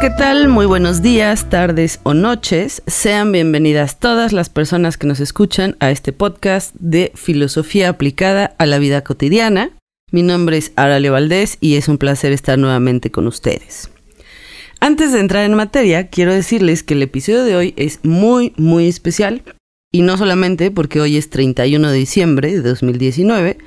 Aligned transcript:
¿qué 0.00 0.10
tal? 0.10 0.48
Muy 0.48 0.64
buenos 0.64 1.02
días, 1.02 1.50
tardes 1.50 2.00
o 2.02 2.14
noches. 2.14 2.82
Sean 2.86 3.30
bienvenidas 3.30 3.98
todas 3.98 4.32
las 4.32 4.48
personas 4.48 4.96
que 4.96 5.06
nos 5.06 5.20
escuchan 5.20 5.76
a 5.80 5.90
este 5.90 6.14
podcast 6.14 6.74
de 6.78 7.12
filosofía 7.14 7.90
aplicada 7.90 8.54
a 8.58 8.64
la 8.64 8.78
vida 8.78 9.04
cotidiana. 9.04 9.70
Mi 10.10 10.22
nombre 10.22 10.56
es 10.56 10.72
Arale 10.76 11.10
Valdés 11.10 11.58
y 11.60 11.76
es 11.76 11.88
un 11.88 11.98
placer 11.98 12.32
estar 12.32 12.58
nuevamente 12.58 13.10
con 13.10 13.26
ustedes. 13.26 13.90
Antes 14.80 15.12
de 15.12 15.20
entrar 15.20 15.44
en 15.44 15.54
materia, 15.54 16.08
quiero 16.08 16.32
decirles 16.32 16.82
que 16.82 16.94
el 16.94 17.02
episodio 17.02 17.44
de 17.44 17.56
hoy 17.56 17.74
es 17.76 18.00
muy, 18.02 18.54
muy 18.56 18.88
especial. 18.88 19.42
Y 19.92 20.00
no 20.00 20.16
solamente 20.16 20.70
porque 20.70 21.02
hoy 21.02 21.18
es 21.18 21.28
31 21.28 21.90
de 21.90 21.98
diciembre 21.98 22.50
de 22.50 22.62
2019 22.62 23.58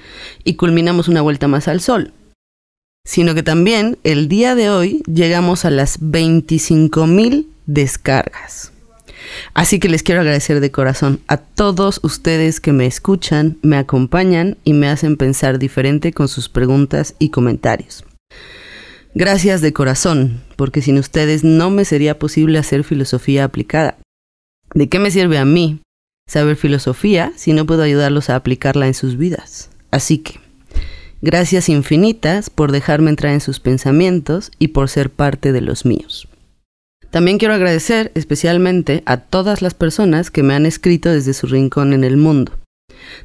y 0.43 0.55
culminamos 0.55 1.07
una 1.07 1.21
vuelta 1.21 1.47
más 1.47 1.67
al 1.67 1.81
sol, 1.81 2.13
sino 3.05 3.33
que 3.33 3.43
también 3.43 3.97
el 4.03 4.27
día 4.27 4.55
de 4.55 4.69
hoy 4.69 5.01
llegamos 5.07 5.63
a 5.63 5.69
las 5.69 6.01
25.000 6.01 7.45
descargas. 7.65 8.73
Así 9.53 9.79
que 9.79 9.89
les 9.89 10.03
quiero 10.03 10.21
agradecer 10.21 10.59
de 10.59 10.71
corazón 10.71 11.21
a 11.27 11.37
todos 11.37 11.99
ustedes 12.03 12.59
que 12.59 12.73
me 12.73 12.85
escuchan, 12.85 13.57
me 13.61 13.77
acompañan 13.77 14.57
y 14.63 14.73
me 14.73 14.87
hacen 14.87 15.17
pensar 15.17 15.59
diferente 15.59 16.11
con 16.11 16.27
sus 16.27 16.49
preguntas 16.49 17.15
y 17.19 17.29
comentarios. 17.29 18.03
Gracias 19.13 19.61
de 19.61 19.71
corazón, 19.71 20.41
porque 20.57 20.81
sin 20.81 20.97
ustedes 20.97 21.43
no 21.43 21.69
me 21.69 21.85
sería 21.85 22.19
posible 22.19 22.59
hacer 22.59 22.83
filosofía 22.83 23.45
aplicada. 23.45 23.97
¿De 24.73 24.89
qué 24.89 24.99
me 24.99 25.11
sirve 25.11 25.37
a 25.37 25.45
mí 25.45 25.79
saber 26.27 26.57
filosofía 26.57 27.31
si 27.37 27.53
no 27.53 27.65
puedo 27.65 27.83
ayudarlos 27.83 28.29
a 28.29 28.35
aplicarla 28.35 28.87
en 28.87 28.93
sus 28.93 29.17
vidas? 29.17 29.69
Así 29.89 30.17
que, 30.17 30.39
Gracias 31.27 31.69
infinitas 31.69 32.51
por 32.51 32.71
dejarme 32.71 33.09
entrar 33.09 33.33
en 33.33 33.41
sus 33.41 33.59
pensamientos 33.59 34.51
y 34.59 34.67
por 34.67 34.89
ser 34.89 35.09
parte 35.09 35.53
de 35.53 35.61
los 35.61 35.83
míos. 35.83 36.27
También 37.09 37.39
quiero 37.39 37.55
agradecer 37.55 38.11
especialmente 38.13 39.01
a 39.07 39.17
todas 39.17 39.63
las 39.63 39.73
personas 39.73 40.29
que 40.29 40.43
me 40.43 40.53
han 40.53 40.67
escrito 40.67 41.09
desde 41.09 41.33
su 41.33 41.47
rincón 41.47 41.93
en 41.93 42.03
el 42.03 42.17
mundo. 42.17 42.51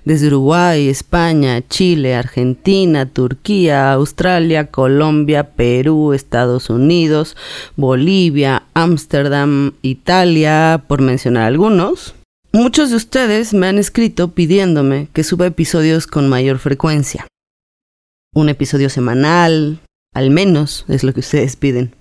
Desde 0.06 0.28
Uruguay, 0.28 0.88
España, 0.88 1.60
Chile, 1.68 2.14
Argentina, 2.14 3.04
Turquía, 3.04 3.92
Australia, 3.92 4.68
Colombia, 4.68 5.50
Perú, 5.50 6.14
Estados 6.14 6.70
Unidos, 6.70 7.36
Bolivia, 7.76 8.62
Ámsterdam, 8.72 9.72
Italia, 9.82 10.84
por 10.88 11.02
mencionar 11.02 11.42
algunos. 11.42 12.14
Muchos 12.50 12.88
de 12.88 12.96
ustedes 12.96 13.52
me 13.52 13.66
han 13.66 13.76
escrito 13.76 14.28
pidiéndome 14.28 15.08
que 15.12 15.22
suba 15.22 15.44
episodios 15.44 16.06
con 16.06 16.30
mayor 16.30 16.58
frecuencia 16.58 17.26
un 18.34 18.48
episodio 18.48 18.90
semanal, 18.90 19.80
al 20.14 20.30
menos 20.30 20.84
es 20.88 21.04
lo 21.04 21.12
que 21.12 21.20
ustedes 21.20 21.56
piden. 21.56 21.94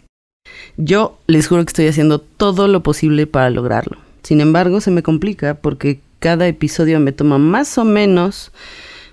Yo 0.77 1.17
les 1.27 1.47
juro 1.47 1.63
que 1.63 1.69
estoy 1.69 1.87
haciendo 1.87 2.19
todo 2.19 2.67
lo 2.67 2.83
posible 2.83 3.27
para 3.27 3.49
lograrlo. 3.49 3.97
Sin 4.23 4.41
embargo, 4.41 4.81
se 4.81 4.91
me 4.91 5.03
complica 5.03 5.55
porque 5.55 5.99
cada 6.19 6.47
episodio 6.47 6.99
me 6.99 7.11
toma 7.11 7.37
más 7.37 7.77
o 7.77 7.85
menos 7.85 8.51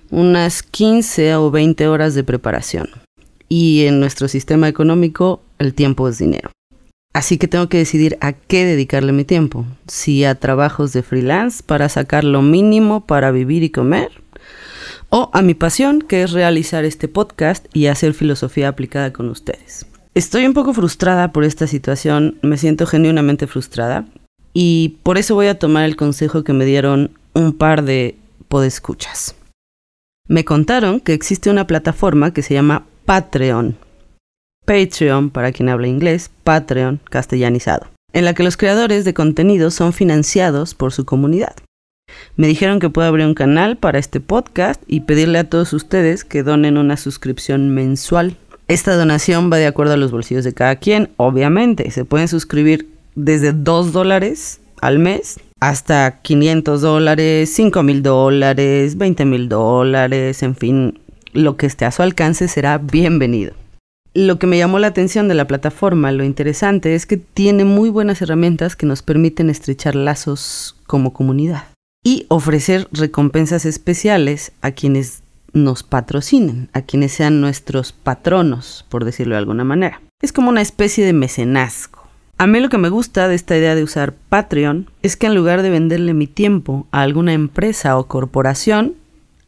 unas 0.09 0.63
15 0.63 1.35
o 1.35 1.51
20 1.51 1.87
horas 1.87 2.15
de 2.15 2.23
preparación. 2.23 2.89
Y 3.49 3.85
en 3.85 3.99
nuestro 3.99 4.27
sistema 4.27 4.67
económico 4.67 5.41
el 5.59 5.73
tiempo 5.73 6.07
es 6.07 6.17
dinero. 6.17 6.51
Así 7.13 7.37
que 7.37 7.47
tengo 7.47 7.67
que 7.67 7.77
decidir 7.77 8.17
a 8.21 8.33
qué 8.33 8.65
dedicarle 8.65 9.11
mi 9.11 9.23
tiempo. 9.23 9.65
Si 9.87 10.23
a 10.23 10.35
trabajos 10.35 10.93
de 10.93 11.01
freelance 11.01 11.63
para 11.65 11.89
sacar 11.89 12.23
lo 12.23 12.41
mínimo 12.41 13.05
para 13.05 13.31
vivir 13.31 13.63
y 13.63 13.71
comer, 13.71 14.11
o 15.09 15.29
a 15.33 15.41
mi 15.41 15.53
pasión, 15.53 16.01
que 16.01 16.23
es 16.23 16.31
realizar 16.31 16.85
este 16.85 17.07
podcast 17.07 17.65
y 17.73 17.87
hacer 17.87 18.13
filosofía 18.13 18.69
aplicada 18.69 19.13
con 19.13 19.29
ustedes. 19.29 19.85
Estoy 20.13 20.45
un 20.45 20.53
poco 20.53 20.73
frustrada 20.73 21.31
por 21.31 21.43
esta 21.43 21.67
situación, 21.67 22.39
me 22.41 22.57
siento 22.57 22.87
genuinamente 22.87 23.45
frustrada 23.45 24.05
y 24.53 24.97
por 25.03 25.17
eso 25.17 25.35
voy 25.35 25.47
a 25.47 25.59
tomar 25.59 25.85
el 25.85 25.95
consejo 25.95 26.43
que 26.43 26.53
me 26.53 26.65
dieron 26.65 27.11
un 27.33 27.53
par 27.53 27.83
de 27.83 28.17
podescuchas. 28.47 29.35
Me 30.27 30.43
contaron 30.43 30.99
que 30.99 31.13
existe 31.13 31.49
una 31.49 31.67
plataforma 31.67 32.33
que 32.33 32.41
se 32.41 32.53
llama 32.53 32.85
Patreon. 33.05 33.77
Patreon, 34.65 35.29
para 35.29 35.51
quien 35.51 35.69
habla 35.69 35.87
inglés, 35.87 36.31
Patreon 36.43 36.99
castellanizado, 37.09 37.87
en 38.11 38.25
la 38.25 38.33
que 38.33 38.43
los 38.43 38.57
creadores 38.57 39.05
de 39.05 39.13
contenido 39.13 39.71
son 39.71 39.93
financiados 39.93 40.73
por 40.73 40.91
su 40.91 41.05
comunidad. 41.05 41.55
Me 42.37 42.45
dijeron 42.45 42.79
que 42.79 42.91
puedo 42.91 43.07
abrir 43.07 43.25
un 43.25 43.33
canal 43.33 43.77
para 43.77 43.97
este 43.97 44.19
podcast 44.19 44.79
y 44.85 45.01
pedirle 45.01 45.39
a 45.39 45.49
todos 45.49 45.73
ustedes 45.73 46.23
que 46.23 46.43
donen 46.43 46.77
una 46.77 46.95
suscripción 46.95 47.71
mensual. 47.71 48.37
Esta 48.67 48.95
donación 48.95 49.51
va 49.51 49.57
de 49.57 49.65
acuerdo 49.65 49.95
a 49.95 49.97
los 49.97 50.11
bolsillos 50.11 50.43
de 50.43 50.53
cada 50.53 50.75
quien, 50.75 51.09
obviamente. 51.17 51.89
Se 51.89 52.05
pueden 52.05 52.27
suscribir 52.27 52.89
desde 53.15 53.53
2 53.53 53.91
dólares 53.91 54.61
al 54.81 54.99
mes 54.99 55.39
hasta 55.59 56.21
500 56.21 56.79
dólares, 56.79 57.51
5 57.55 57.81
mil 57.81 58.03
dólares, 58.03 58.97
20 58.97 59.25
mil 59.25 59.49
dólares, 59.49 60.43
en 60.43 60.55
fin, 60.55 60.99
lo 61.33 61.57
que 61.57 61.65
esté 61.65 61.85
a 61.85 61.91
su 61.91 62.03
alcance 62.03 62.47
será 62.47 62.77
bienvenido. 62.77 63.53
Lo 64.13 64.37
que 64.37 64.45
me 64.45 64.59
llamó 64.59 64.77
la 64.77 64.87
atención 64.87 65.27
de 65.27 65.33
la 65.33 65.47
plataforma, 65.47 66.11
lo 66.11 66.23
interesante, 66.23 66.93
es 66.93 67.07
que 67.07 67.17
tiene 67.17 67.65
muy 67.65 67.89
buenas 67.89 68.21
herramientas 68.21 68.75
que 68.75 68.85
nos 68.85 69.01
permiten 69.01 69.49
estrechar 69.49 69.95
lazos 69.95 70.75
como 70.85 71.13
comunidad 71.13 71.63
y 72.07 72.25
ofrecer 72.29 72.87
recompensas 72.93 73.65
especiales 73.65 74.53
a 74.61 74.71
quienes 74.71 75.23
nos 75.51 75.83
patrocinen, 75.83 76.69
a 76.71 76.81
quienes 76.81 77.11
sean 77.11 77.41
nuestros 77.41 77.91
patronos, 77.91 78.85
por 78.87 79.03
decirlo 79.03 79.35
de 79.35 79.39
alguna 79.39 79.65
manera. 79.65 79.99
Es 80.21 80.31
como 80.31 80.47
una 80.47 80.61
especie 80.61 81.05
de 81.05 81.11
mecenazgo. 81.11 82.07
A 82.37 82.47
mí 82.47 82.61
lo 82.61 82.69
que 82.69 82.77
me 82.77 82.87
gusta 82.87 83.27
de 83.27 83.35
esta 83.35 83.57
idea 83.57 83.75
de 83.75 83.83
usar 83.83 84.13
Patreon 84.29 84.89
es 85.01 85.17
que 85.17 85.27
en 85.27 85.35
lugar 85.35 85.63
de 85.63 85.69
venderle 85.69 86.13
mi 86.13 86.27
tiempo 86.27 86.87
a 86.91 87.01
alguna 87.01 87.33
empresa 87.33 87.97
o 87.97 88.07
corporación, 88.07 88.93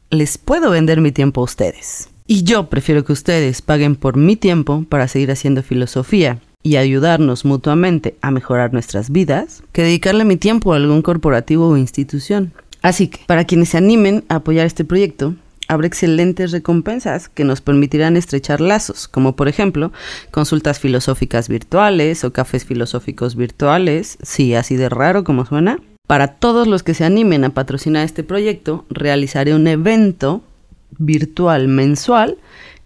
les 0.09 0.37
puedo 0.37 0.69
vender 0.69 0.99
mi 0.99 1.13
tiempo 1.13 1.39
a 1.39 1.45
ustedes. 1.45 2.09
Y 2.27 2.43
yo 2.43 2.69
prefiero 2.69 3.05
que 3.05 3.13
ustedes 3.13 3.61
paguen 3.61 3.95
por 3.95 4.17
mi 4.17 4.35
tiempo 4.35 4.83
para 4.89 5.07
seguir 5.07 5.31
haciendo 5.31 5.63
filosofía 5.63 6.41
y 6.61 6.75
ayudarnos 6.75 7.45
mutuamente 7.45 8.17
a 8.21 8.31
mejorar 8.31 8.73
nuestras 8.73 9.11
vidas 9.11 9.63
que 9.71 9.83
dedicarle 9.83 10.25
mi 10.25 10.35
tiempo 10.35 10.73
a 10.73 10.75
algún 10.75 11.01
corporativo 11.01 11.69
o 11.69 11.77
institución. 11.77 12.51
Así 12.81 13.07
que, 13.07 13.19
para 13.25 13.45
quienes 13.45 13.69
se 13.69 13.77
animen 13.77 14.25
a 14.27 14.35
apoyar 14.35 14.65
este 14.65 14.83
proyecto, 14.83 15.35
habrá 15.69 15.87
excelentes 15.87 16.51
recompensas 16.51 17.29
que 17.29 17.45
nos 17.45 17.61
permitirán 17.61 18.17
estrechar 18.17 18.59
lazos, 18.59 19.07
como 19.07 19.35
por 19.35 19.47
ejemplo 19.47 19.93
consultas 20.31 20.79
filosóficas 20.79 21.47
virtuales 21.47 22.23
o 22.25 22.33
cafés 22.33 22.65
filosóficos 22.65 23.35
virtuales, 23.35 24.17
sí, 24.21 24.53
así 24.53 24.75
de 24.75 24.89
raro 24.89 25.23
como 25.23 25.45
suena. 25.45 25.79
Para 26.07 26.27
todos 26.27 26.67
los 26.67 26.83
que 26.83 26.95
se 26.95 27.05
animen 27.05 27.45
a 27.45 27.51
patrocinar 27.51 28.03
este 28.03 28.23
proyecto, 28.23 28.85
realizaré 28.89 29.53
un 29.53 29.67
evento 29.67 30.41
virtual 30.97 31.67
mensual 31.67 32.37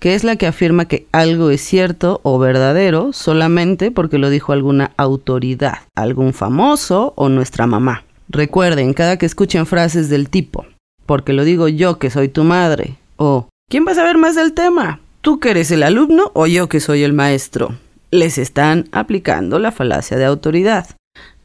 que 0.00 0.16
es 0.16 0.24
la 0.24 0.34
que 0.34 0.48
afirma 0.48 0.86
que 0.86 1.06
algo 1.12 1.50
es 1.50 1.60
cierto 1.60 2.20
o 2.24 2.40
verdadero 2.40 3.12
solamente 3.12 3.92
porque 3.92 4.18
lo 4.18 4.28
dijo 4.28 4.52
alguna 4.52 4.90
autoridad, 4.96 5.78
algún 5.94 6.32
famoso 6.32 7.12
o 7.14 7.28
nuestra 7.28 7.68
mamá. 7.68 8.04
Recuerden, 8.28 8.92
cada 8.92 9.18
que 9.18 9.26
escuchen 9.26 9.66
frases 9.66 10.08
del 10.08 10.28
tipo, 10.30 10.66
porque 11.06 11.32
lo 11.32 11.44
digo 11.44 11.68
yo 11.68 12.00
que 12.00 12.10
soy 12.10 12.28
tu 12.28 12.42
madre, 12.42 12.96
o 13.16 13.48
¿quién 13.70 13.86
va 13.86 13.92
a 13.92 13.96
saber 13.96 14.18
más 14.18 14.34
del 14.34 14.52
tema? 14.52 14.98
¿Tú 15.20 15.38
que 15.38 15.50
eres 15.50 15.70
el 15.70 15.84
alumno 15.84 16.32
o 16.34 16.48
yo 16.48 16.68
que 16.68 16.80
soy 16.80 17.04
el 17.04 17.12
maestro? 17.12 17.76
Les 18.10 18.36
están 18.36 18.88
aplicando 18.90 19.60
la 19.60 19.70
falacia 19.70 20.16
de 20.16 20.24
autoridad. 20.24 20.88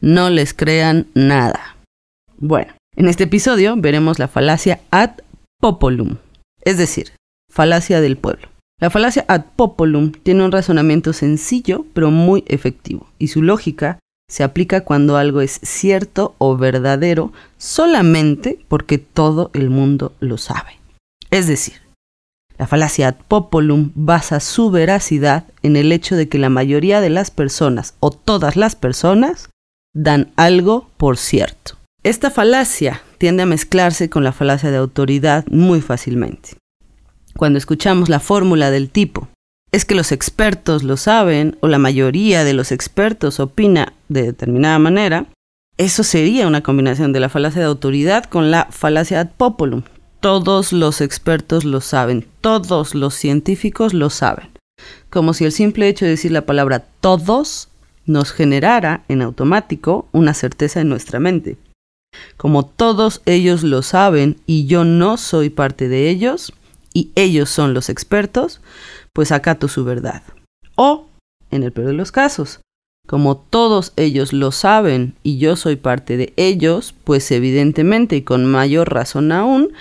No 0.01 0.31
les 0.31 0.55
crean 0.55 1.05
nada. 1.13 1.75
Bueno, 2.39 2.73
en 2.97 3.07
este 3.07 3.25
episodio 3.25 3.75
veremos 3.77 4.17
la 4.17 4.27
falacia 4.27 4.81
ad 4.89 5.11
populum, 5.61 6.17
es 6.61 6.79
decir, 6.79 7.13
falacia 7.49 8.01
del 8.01 8.17
pueblo. 8.17 8.49
La 8.81 8.89
falacia 8.89 9.23
ad 9.27 9.45
populum 9.55 10.11
tiene 10.11 10.43
un 10.43 10.51
razonamiento 10.51 11.13
sencillo 11.13 11.85
pero 11.93 12.09
muy 12.09 12.43
efectivo 12.47 13.07
y 13.19 13.27
su 13.27 13.43
lógica 13.43 13.99
se 14.29 14.43
aplica 14.43 14.83
cuando 14.83 15.15
algo 15.15 15.41
es 15.41 15.59
cierto 15.63 16.33
o 16.39 16.57
verdadero 16.57 17.31
solamente 17.57 18.59
porque 18.67 18.97
todo 18.97 19.51
el 19.53 19.69
mundo 19.69 20.13
lo 20.19 20.39
sabe. 20.39 20.79
Es 21.29 21.47
decir, 21.47 21.81
la 22.57 22.65
falacia 22.65 23.09
ad 23.09 23.15
populum 23.27 23.91
basa 23.93 24.39
su 24.39 24.71
veracidad 24.71 25.45
en 25.61 25.75
el 25.75 25.91
hecho 25.91 26.15
de 26.15 26.27
que 26.29 26.39
la 26.39 26.49
mayoría 26.49 26.99
de 26.99 27.11
las 27.11 27.29
personas 27.29 27.93
o 27.99 28.09
todas 28.09 28.55
las 28.55 28.75
personas 28.75 29.49
dan 29.93 30.31
algo 30.35 30.89
por 30.97 31.17
cierto. 31.17 31.76
Esta 32.07 32.31
falacia 32.31 33.01
tiende 33.17 33.43
a 33.43 33.45
mezclarse 33.45 34.09
con 34.09 34.23
la 34.23 34.31
falacia 34.31 34.71
de 34.71 34.77
autoridad 34.77 35.45
muy 35.47 35.81
fácilmente. 35.81 36.51
Cuando 37.35 37.57
escuchamos 37.57 38.07
la 38.07 38.21
fórmula 38.21 38.71
del 38.71 38.89
tipo, 38.89 39.27
es 39.73 39.83
que 39.83 39.93
los 39.93 40.13
expertos 40.13 40.83
lo 40.83 40.95
saben 40.95 41.57
o 41.59 41.67
la 41.67 41.79
mayoría 41.79 42.45
de 42.45 42.53
los 42.53 42.71
expertos 42.71 43.41
opina 43.41 43.91
de 44.07 44.23
determinada 44.23 44.79
manera, 44.79 45.25
eso 45.75 46.01
sería 46.05 46.47
una 46.47 46.63
combinación 46.63 47.11
de 47.11 47.19
la 47.19 47.27
falacia 47.27 47.59
de 47.59 47.67
autoridad 47.67 48.23
con 48.23 48.51
la 48.51 48.69
falacia 48.71 49.19
ad 49.19 49.31
populum. 49.35 49.81
Todos 50.21 50.71
los 50.71 51.01
expertos 51.01 51.65
lo 51.65 51.81
saben, 51.81 52.25
todos 52.39 52.95
los 52.95 53.15
científicos 53.15 53.93
lo 53.93 54.09
saben. 54.09 54.47
Como 55.09 55.33
si 55.33 55.43
el 55.43 55.51
simple 55.51 55.89
hecho 55.89 56.05
de 56.05 56.11
decir 56.11 56.31
la 56.31 56.45
palabra 56.45 56.85
todos 57.01 57.67
nos 58.05 58.31
generara 58.31 59.03
en 59.09 59.21
automático 59.21 60.07
una 60.13 60.33
certeza 60.33 60.79
en 60.79 60.87
nuestra 60.87 61.19
mente. 61.19 61.57
Como 62.37 62.65
todos 62.65 63.21
ellos 63.25 63.63
lo 63.63 63.81
saben 63.81 64.37
y 64.45 64.65
yo 64.65 64.83
no 64.83 65.17
soy 65.17 65.49
parte 65.49 65.87
de 65.89 66.09
ellos, 66.09 66.53
y 66.93 67.11
ellos 67.15 67.49
son 67.49 67.73
los 67.73 67.89
expertos, 67.89 68.59
pues 69.13 69.31
acato 69.31 69.67
su 69.67 69.83
verdad. 69.83 70.23
O, 70.75 71.07
en 71.51 71.63
el 71.63 71.71
peor 71.71 71.87
de 71.87 71.93
los 71.93 72.11
casos, 72.11 72.59
como 73.07 73.37
todos 73.37 73.93
ellos 73.95 74.33
lo 74.33 74.51
saben 74.51 75.15
y 75.23 75.37
yo 75.37 75.55
soy 75.55 75.75
parte 75.75 76.17
de 76.17 76.33
ellos, 76.35 76.93
pues 77.03 77.31
evidentemente 77.31 78.17
y 78.17 78.21
con 78.21 78.45
mayor 78.45 78.93
razón 78.93 79.31
aún, 79.31 79.73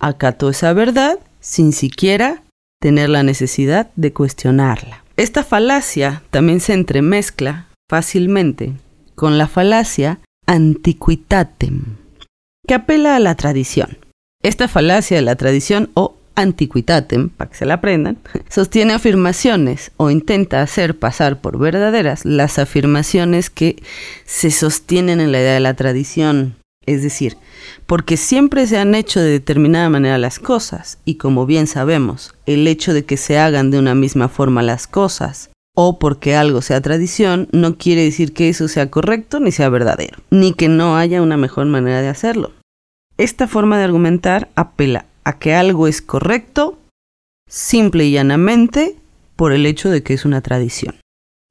acato 0.00 0.50
esa 0.50 0.72
verdad 0.72 1.18
sin 1.40 1.72
siquiera 1.72 2.42
tener 2.80 3.08
la 3.08 3.22
necesidad 3.22 3.90
de 3.96 4.12
cuestionarla. 4.12 5.02
Esta 5.16 5.44
falacia 5.44 6.22
también 6.30 6.60
se 6.60 6.74
entremezcla 6.74 7.68
fácilmente 7.88 8.72
con 9.14 9.38
la 9.38 9.46
falacia 9.46 10.20
antiquitatem, 10.46 11.96
que 12.66 12.74
apela 12.74 13.16
a 13.16 13.20
la 13.20 13.34
tradición. 13.34 13.98
Esta 14.42 14.68
falacia 14.68 15.16
de 15.16 15.22
la 15.22 15.36
tradición 15.36 15.90
o 15.94 16.16
antiquitatem, 16.34 17.30
para 17.30 17.50
que 17.50 17.56
se 17.56 17.66
la 17.66 17.74
aprendan, 17.74 18.18
sostiene 18.50 18.92
afirmaciones 18.92 19.92
o 19.96 20.10
intenta 20.10 20.62
hacer 20.62 20.98
pasar 20.98 21.40
por 21.40 21.58
verdaderas 21.58 22.24
las 22.24 22.58
afirmaciones 22.58 23.50
que 23.50 23.82
se 24.24 24.50
sostienen 24.50 25.20
en 25.20 25.32
la 25.32 25.40
idea 25.40 25.54
de 25.54 25.60
la 25.60 25.74
tradición. 25.74 26.56
Es 26.86 27.02
decir, 27.02 27.38
porque 27.86 28.18
siempre 28.18 28.66
se 28.66 28.76
han 28.76 28.94
hecho 28.94 29.20
de 29.20 29.30
determinada 29.30 29.88
manera 29.88 30.18
las 30.18 30.38
cosas, 30.38 30.98
y 31.06 31.14
como 31.14 31.46
bien 31.46 31.66
sabemos, 31.66 32.34
el 32.44 32.68
hecho 32.68 32.92
de 32.92 33.06
que 33.06 33.16
se 33.16 33.38
hagan 33.38 33.70
de 33.70 33.78
una 33.78 33.94
misma 33.94 34.28
forma 34.28 34.62
las 34.62 34.86
cosas 34.86 35.48
o 35.74 35.98
porque 35.98 36.36
algo 36.36 36.62
sea 36.62 36.80
tradición, 36.80 37.48
no 37.52 37.76
quiere 37.76 38.02
decir 38.02 38.32
que 38.32 38.48
eso 38.48 38.68
sea 38.68 38.90
correcto 38.90 39.40
ni 39.40 39.52
sea 39.52 39.68
verdadero, 39.68 40.18
ni 40.30 40.52
que 40.52 40.68
no 40.68 40.96
haya 40.96 41.20
una 41.20 41.36
mejor 41.36 41.66
manera 41.66 42.00
de 42.00 42.08
hacerlo. 42.08 42.52
Esta 43.18 43.46
forma 43.48 43.78
de 43.78 43.84
argumentar 43.84 44.50
apela 44.54 45.06
a 45.24 45.38
que 45.38 45.54
algo 45.54 45.88
es 45.88 46.00
correcto 46.00 46.78
simple 47.48 48.06
y 48.06 48.12
llanamente 48.12 48.96
por 49.36 49.52
el 49.52 49.66
hecho 49.66 49.90
de 49.90 50.02
que 50.02 50.14
es 50.14 50.24
una 50.24 50.40
tradición. 50.40 50.96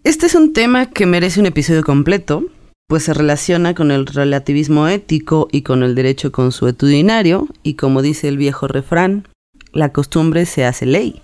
Este 0.04 0.26
es 0.26 0.36
un 0.36 0.54
tema 0.54 0.88
que 0.88 1.06
merece 1.06 1.40
un 1.40 1.46
episodio 1.46 1.84
completo, 1.84 2.46
pues 2.88 3.04
se 3.04 3.14
relaciona 3.14 3.74
con 3.74 3.92
el 3.92 4.06
relativismo 4.06 4.88
ético 4.88 5.48
y 5.52 5.62
con 5.62 5.84
el 5.84 5.96
derecho 5.96 6.32
consuetudinario, 6.32 7.48
y 7.64 7.76
como 7.76 8.02
dice 8.02 8.28
el 8.28 8.38
viejo 8.38 8.68
refrán, 8.68 9.28
la 9.72 9.94
costumbre 9.94 10.46
se 10.46 10.66
hace 10.66 10.86
ley. 10.86 11.24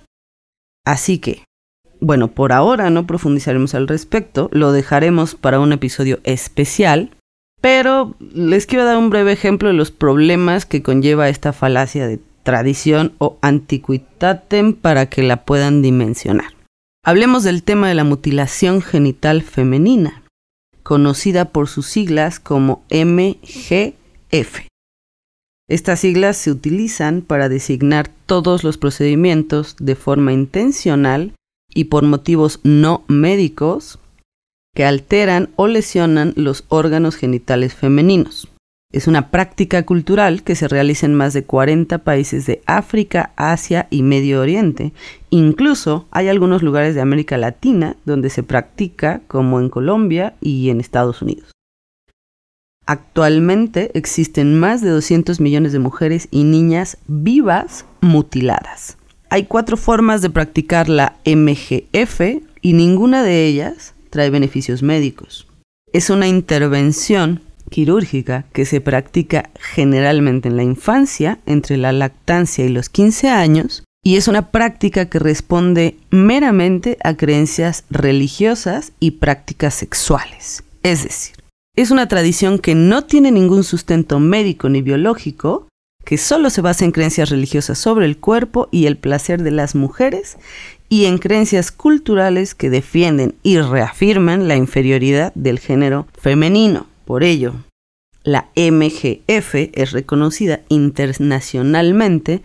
Así 0.86 1.19
que, 1.19 1.44
bueno, 2.00 2.30
por 2.30 2.54
ahora 2.54 2.90
no 2.90 3.06
profundizaremos 3.06 3.75
al 3.75 3.88
respecto, 3.88 4.50
lo 4.51 4.72
dejaremos 4.72 5.36
para 5.36 5.60
un 5.60 5.74
episodio 5.74 6.19
especial, 6.24 7.12
pero 7.62 8.16
les 8.19 8.66
quiero 8.66 8.86
dar 8.86 8.98
un 8.98 9.10
breve 9.10 9.31
ejemplo 9.31 9.68
de 9.69 9.75
los 9.75 9.92
problemas 9.92 10.66
que 10.66 10.81
conlleva 10.81 11.30
esta 11.30 11.54
falacia 11.54 12.07
de 12.07 12.19
tradición 12.44 13.13
o 13.18 13.38
antiquitatem 13.42 14.74
para 14.74 15.07
que 15.07 15.24
la 15.24 15.44
puedan 15.44 15.81
dimensionar. 15.81 16.54
Hablemos 17.04 17.44
del 17.44 17.63
tema 17.63 17.88
de 17.88 17.96
la 17.96 18.04
mutilación 18.04 18.81
genital 18.81 19.42
femenina, 19.42 20.24
conocida 20.84 21.45
por 21.45 21.68
sus 21.68 21.88
siglas 21.88 22.40
como 22.40 22.84
MGF. 22.90 24.68
Estas 25.68 26.00
siglas 26.00 26.38
se 26.38 26.52
utilizan 26.52 27.22
para 27.22 27.48
designar 27.48 28.10
todos 28.25 28.63
los 28.63 28.78
procedimientos 28.78 29.75
de 29.80 29.95
forma 29.95 30.34
intencional 30.34 31.34
y 31.74 31.86
por 31.86 32.04
motivos 32.04 32.60
no 32.63 33.04
médicos 33.07 33.99
que 34.76 34.85
alteran 34.85 35.49
o 35.56 35.68
lesionan 35.68 36.33
los 36.35 36.66
órganos 36.69 37.16
genitales 37.16 37.73
femeninos. 37.73 38.47
Es 38.92 39.07
una 39.07 39.30
práctica 39.30 39.85
cultural 39.85 40.42
que 40.42 40.56
se 40.56 40.68
realiza 40.68 41.06
en 41.06 41.14
más 41.14 41.33
de 41.33 41.44
40 41.44 41.99
países 41.99 42.47
de 42.47 42.64
África, 42.66 43.33
Asia 43.35 43.88
y 43.92 44.02
Medio 44.02 44.42
Oriente. 44.42 44.94
Incluso 45.30 46.07
hay 46.09 46.28
algunos 46.28 46.64
lugares 46.64 46.95
de 46.95 47.02
América 47.02 47.38
Latina 47.38 47.97
donde 48.06 48.31
se 48.31 48.42
practica, 48.42 49.21
como 49.28 49.59
en 49.59 49.69
Colombia 49.69 50.33
y 50.42 50.71
en 50.71 50.80
Estados 50.80 51.21
Unidos. 51.21 51.52
Actualmente 52.88 53.92
existen 53.94 54.59
más 54.59 54.81
de 54.81 54.90
200 54.90 55.40
millones 55.40 55.71
de 55.71 55.78
mujeres 55.78 56.28
y 56.31 56.44
niñas 56.44 56.97
vivas 57.06 57.85
mutiladas. 58.02 58.98
Hay 59.31 59.44
cuatro 59.44 59.78
formas 59.78 60.24
de 60.24 60.31
practicar 60.31 60.90
la 60.90 61.16
MGF 61.24 62.21
y 62.62 62.74
ninguna 62.74 63.24
de 63.24 63.45
ellas 63.45 63.94
trae 64.09 64.31
beneficios 64.31 64.81
médicos. 64.81 65.45
Es 65.94 66.09
una 66.09 66.28
intervención 66.28 67.42
quirúrgica 67.69 68.45
que 68.54 68.66
se 68.66 68.81
practica 68.81 69.52
generalmente 69.59 70.50
en 70.50 70.57
la 70.57 70.64
infancia, 70.64 71.38
entre 71.45 71.78
la 71.78 71.92
lactancia 71.92 72.66
y 72.66 72.69
los 72.69 72.90
15 72.90 73.30
años, 73.30 73.83
y 74.04 74.16
es 74.16 74.28
una 74.28 74.50
práctica 74.50 75.06
que 75.06 75.19
responde 75.19 75.98
meramente 76.09 76.98
a 77.04 77.16
creencias 77.16 77.83
religiosas 77.92 78.94
y 79.00 79.12
prácticas 79.12 79.76
sexuales. 79.76 80.64
Es 80.81 81.04
decir, 81.04 81.36
es 81.76 81.92
una 81.92 82.07
tradición 82.07 82.57
que 82.57 82.74
no 82.74 83.04
tiene 83.04 83.31
ningún 83.31 83.64
sustento 83.64 84.19
médico 84.19 84.69
ni 84.69 84.81
biológico, 84.81 85.68
que 86.09 86.18
solo 86.18 86.49
se 86.49 86.61
basa 86.61 86.85
en 86.85 86.92
creencias 86.92 87.30
religiosas 87.30 87.78
sobre 87.78 88.07
el 88.07 88.18
cuerpo 88.18 88.68
y 88.71 88.87
el 88.87 88.97
placer 88.97 89.44
de 89.44 89.51
las 89.51 89.75
mujeres 89.75 90.39
y 90.89 91.06
en 91.06 91.19
creencias 91.19 91.71
culturales 91.71 92.56
que 92.56 92.71
defienden 92.71 93.35
y 93.44 93.59
reafirman 93.59 94.47
la 94.47 94.56
inferioridad 94.56 95.31
del 95.35 95.59
género 95.59 96.07
femenino. 96.18 96.87
Por 97.06 97.21
ello, 97.21 97.54
la 98.23 98.49
MGF 98.56 99.54
es 99.54 99.92
reconocida 99.92 100.61
internacionalmente 100.68 102.42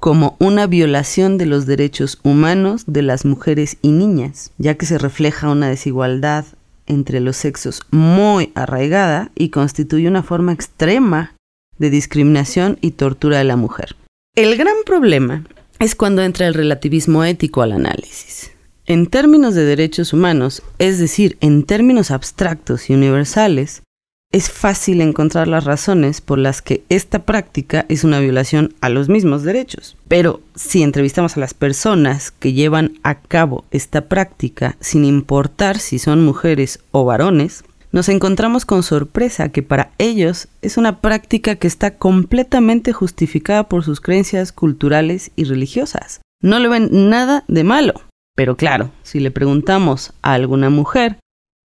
como 0.00 0.34
una 0.40 0.66
violación 0.66 1.38
de 1.38 1.46
los 1.46 1.66
derechos 1.66 2.18
humanos 2.24 2.82
de 2.88 3.02
las 3.02 3.24
mujeres 3.24 3.76
y 3.80 3.92
niñas, 3.92 4.50
ya 4.58 4.74
que 4.74 4.86
se 4.86 4.98
refleja 4.98 5.50
una 5.50 5.68
desigualdad 5.68 6.46
entre 6.88 7.20
los 7.20 7.36
sexos 7.36 7.80
muy 7.92 8.50
arraigada 8.56 9.30
y 9.36 9.50
constituye 9.50 10.08
una 10.08 10.24
forma 10.24 10.52
extrema 10.52 11.37
de 11.78 11.90
discriminación 11.90 12.78
y 12.80 12.92
tortura 12.92 13.38
de 13.38 13.44
la 13.44 13.56
mujer. 13.56 13.96
El 14.34 14.56
gran 14.56 14.76
problema 14.84 15.44
es 15.78 15.94
cuando 15.94 16.22
entra 16.22 16.46
el 16.46 16.54
relativismo 16.54 17.24
ético 17.24 17.62
al 17.62 17.72
análisis. 17.72 18.50
En 18.86 19.06
términos 19.06 19.54
de 19.54 19.64
derechos 19.64 20.12
humanos, 20.12 20.62
es 20.78 20.98
decir, 20.98 21.36
en 21.40 21.64
términos 21.64 22.10
abstractos 22.10 22.88
y 22.88 22.94
universales, 22.94 23.82
es 24.30 24.50
fácil 24.50 25.00
encontrar 25.00 25.48
las 25.48 25.64
razones 25.64 26.20
por 26.20 26.38
las 26.38 26.60
que 26.60 26.82
esta 26.90 27.24
práctica 27.24 27.86
es 27.88 28.04
una 28.04 28.20
violación 28.20 28.74
a 28.82 28.90
los 28.90 29.08
mismos 29.08 29.42
derechos. 29.42 29.96
Pero 30.06 30.40
si 30.54 30.82
entrevistamos 30.82 31.36
a 31.36 31.40
las 31.40 31.54
personas 31.54 32.30
que 32.30 32.52
llevan 32.52 32.98
a 33.02 33.20
cabo 33.20 33.64
esta 33.70 34.02
práctica, 34.02 34.76
sin 34.80 35.06
importar 35.06 35.78
si 35.78 35.98
son 35.98 36.24
mujeres 36.24 36.80
o 36.90 37.06
varones, 37.06 37.64
nos 37.90 38.08
encontramos 38.08 38.66
con 38.66 38.82
sorpresa 38.82 39.48
que 39.48 39.62
para 39.62 39.92
ellos 39.98 40.48
es 40.60 40.76
una 40.76 41.00
práctica 41.00 41.56
que 41.56 41.66
está 41.66 41.96
completamente 41.96 42.92
justificada 42.92 43.68
por 43.68 43.84
sus 43.84 44.00
creencias 44.00 44.52
culturales 44.52 45.30
y 45.36 45.44
religiosas. 45.44 46.20
No 46.42 46.58
le 46.58 46.68
ven 46.68 46.88
nada 47.08 47.44
de 47.48 47.64
malo. 47.64 48.02
Pero 48.36 48.56
claro, 48.56 48.92
si 49.02 49.20
le 49.20 49.30
preguntamos 49.30 50.12
a 50.22 50.34
alguna 50.34 50.70
mujer 50.70 51.18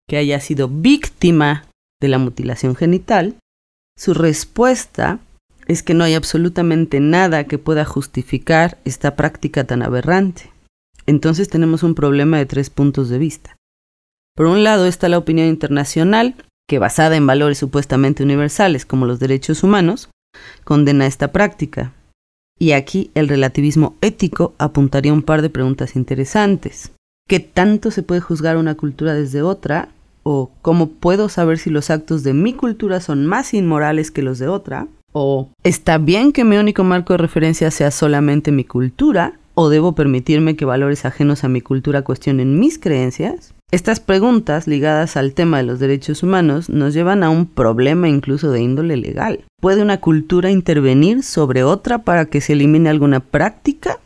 que 0.08 0.16
haya 0.16 0.40
sido 0.40 0.68
víctima 0.68 1.64
de 2.00 2.08
la 2.08 2.18
mutilación 2.18 2.76
genital, 2.76 3.36
su 3.98 4.14
respuesta 4.14 5.18
es 5.66 5.82
que 5.82 5.94
no 5.94 6.04
hay 6.04 6.14
absolutamente 6.14 7.00
nada 7.00 7.44
que 7.44 7.58
pueda 7.58 7.84
justificar 7.84 8.78
esta 8.84 9.16
práctica 9.16 9.64
tan 9.64 9.82
aberrante. 9.82 10.50
Entonces 11.06 11.48
tenemos 11.48 11.82
un 11.82 11.94
problema 11.94 12.38
de 12.38 12.46
tres 12.46 12.70
puntos 12.70 13.08
de 13.08 13.18
vista. 13.18 13.56
Por 14.34 14.46
un 14.46 14.64
lado 14.64 14.86
está 14.86 15.08
la 15.08 15.18
opinión 15.18 15.48
internacional, 15.48 16.34
que 16.68 16.78
basada 16.78 17.16
en 17.16 17.26
valores 17.26 17.58
supuestamente 17.58 18.22
universales 18.22 18.86
como 18.86 19.04
los 19.04 19.20
derechos 19.20 19.62
humanos, 19.62 20.08
condena 20.64 21.06
esta 21.06 21.32
práctica. 21.32 21.92
Y 22.58 22.72
aquí 22.72 23.10
el 23.14 23.28
relativismo 23.28 23.96
ético 24.00 24.54
apuntaría 24.58 25.12
un 25.12 25.22
par 25.22 25.42
de 25.42 25.50
preguntas 25.50 25.96
interesantes. 25.96 26.92
¿Qué 27.28 27.40
tanto 27.40 27.90
se 27.90 28.02
puede 28.02 28.20
juzgar 28.20 28.56
una 28.56 28.74
cultura 28.74 29.14
desde 29.14 29.42
otra? 29.42 29.88
¿O 30.22 30.50
cómo 30.62 30.88
puedo 30.88 31.28
saber 31.28 31.58
si 31.58 31.70
los 31.70 31.90
actos 31.90 32.22
de 32.22 32.32
mi 32.32 32.54
cultura 32.54 33.00
son 33.00 33.26
más 33.26 33.52
inmorales 33.52 34.10
que 34.10 34.22
los 34.22 34.38
de 34.38 34.48
otra? 34.48 34.86
¿O 35.12 35.50
está 35.62 35.98
bien 35.98 36.32
que 36.32 36.44
mi 36.44 36.56
único 36.56 36.84
marco 36.84 37.12
de 37.12 37.18
referencia 37.18 37.70
sea 37.70 37.90
solamente 37.90 38.50
mi 38.50 38.64
cultura? 38.64 39.38
¿O 39.54 39.68
debo 39.68 39.94
permitirme 39.94 40.56
que 40.56 40.64
valores 40.64 41.04
ajenos 41.04 41.44
a 41.44 41.48
mi 41.48 41.60
cultura 41.60 42.02
cuestionen 42.02 42.58
mis 42.58 42.78
creencias? 42.78 43.51
Estas 43.72 44.00
preguntas 44.00 44.66
ligadas 44.66 45.16
al 45.16 45.32
tema 45.32 45.56
de 45.56 45.62
los 45.62 45.80
derechos 45.80 46.22
humanos 46.22 46.68
nos 46.68 46.92
llevan 46.92 47.22
a 47.22 47.30
un 47.30 47.46
problema 47.46 48.06
incluso 48.06 48.50
de 48.50 48.60
índole 48.60 48.98
legal. 48.98 49.46
¿Puede 49.62 49.80
una 49.80 49.98
cultura 49.98 50.50
intervenir 50.50 51.22
sobre 51.22 51.64
otra 51.64 52.02
para 52.04 52.26
que 52.26 52.42
se 52.42 52.52
elimine 52.52 52.90
alguna 52.90 53.20
práctica? 53.20 53.98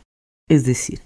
Es 0.47 0.63
decir, 0.63 1.01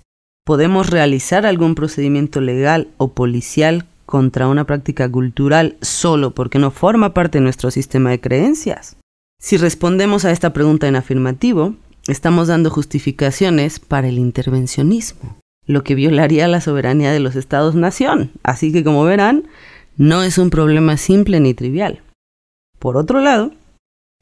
¿podemos 0.45 0.91
realizar 0.91 1.47
algún 1.47 1.73
procedimiento 1.73 2.39
legal 2.39 2.89
o 2.97 3.13
policial 3.13 3.85
contra 4.05 4.47
una 4.47 4.65
práctica 4.65 5.09
cultural 5.09 5.75
solo 5.81 6.35
porque 6.35 6.59
no 6.59 6.69
forma 6.69 7.15
parte 7.15 7.39
de 7.39 7.43
nuestro 7.43 7.71
sistema 7.71 8.11
de 8.11 8.21
creencias? 8.21 8.95
Si 9.39 9.57
respondemos 9.57 10.23
a 10.23 10.29
esta 10.29 10.53
pregunta 10.53 10.87
en 10.87 10.97
afirmativo, 10.97 11.73
estamos 12.07 12.49
dando 12.49 12.69
justificaciones 12.69 13.79
para 13.79 14.07
el 14.07 14.19
intervencionismo 14.19 15.40
lo 15.71 15.83
que 15.83 15.95
violaría 15.95 16.47
la 16.47 16.61
soberanía 16.61 17.11
de 17.11 17.19
los 17.19 17.35
estados-nación. 17.35 18.31
Así 18.43 18.71
que 18.71 18.83
como 18.83 19.03
verán, 19.03 19.45
no 19.97 20.23
es 20.23 20.37
un 20.37 20.49
problema 20.49 20.97
simple 20.97 21.39
ni 21.39 21.53
trivial. 21.53 22.01
Por 22.77 22.97
otro 22.97 23.21
lado, 23.21 23.51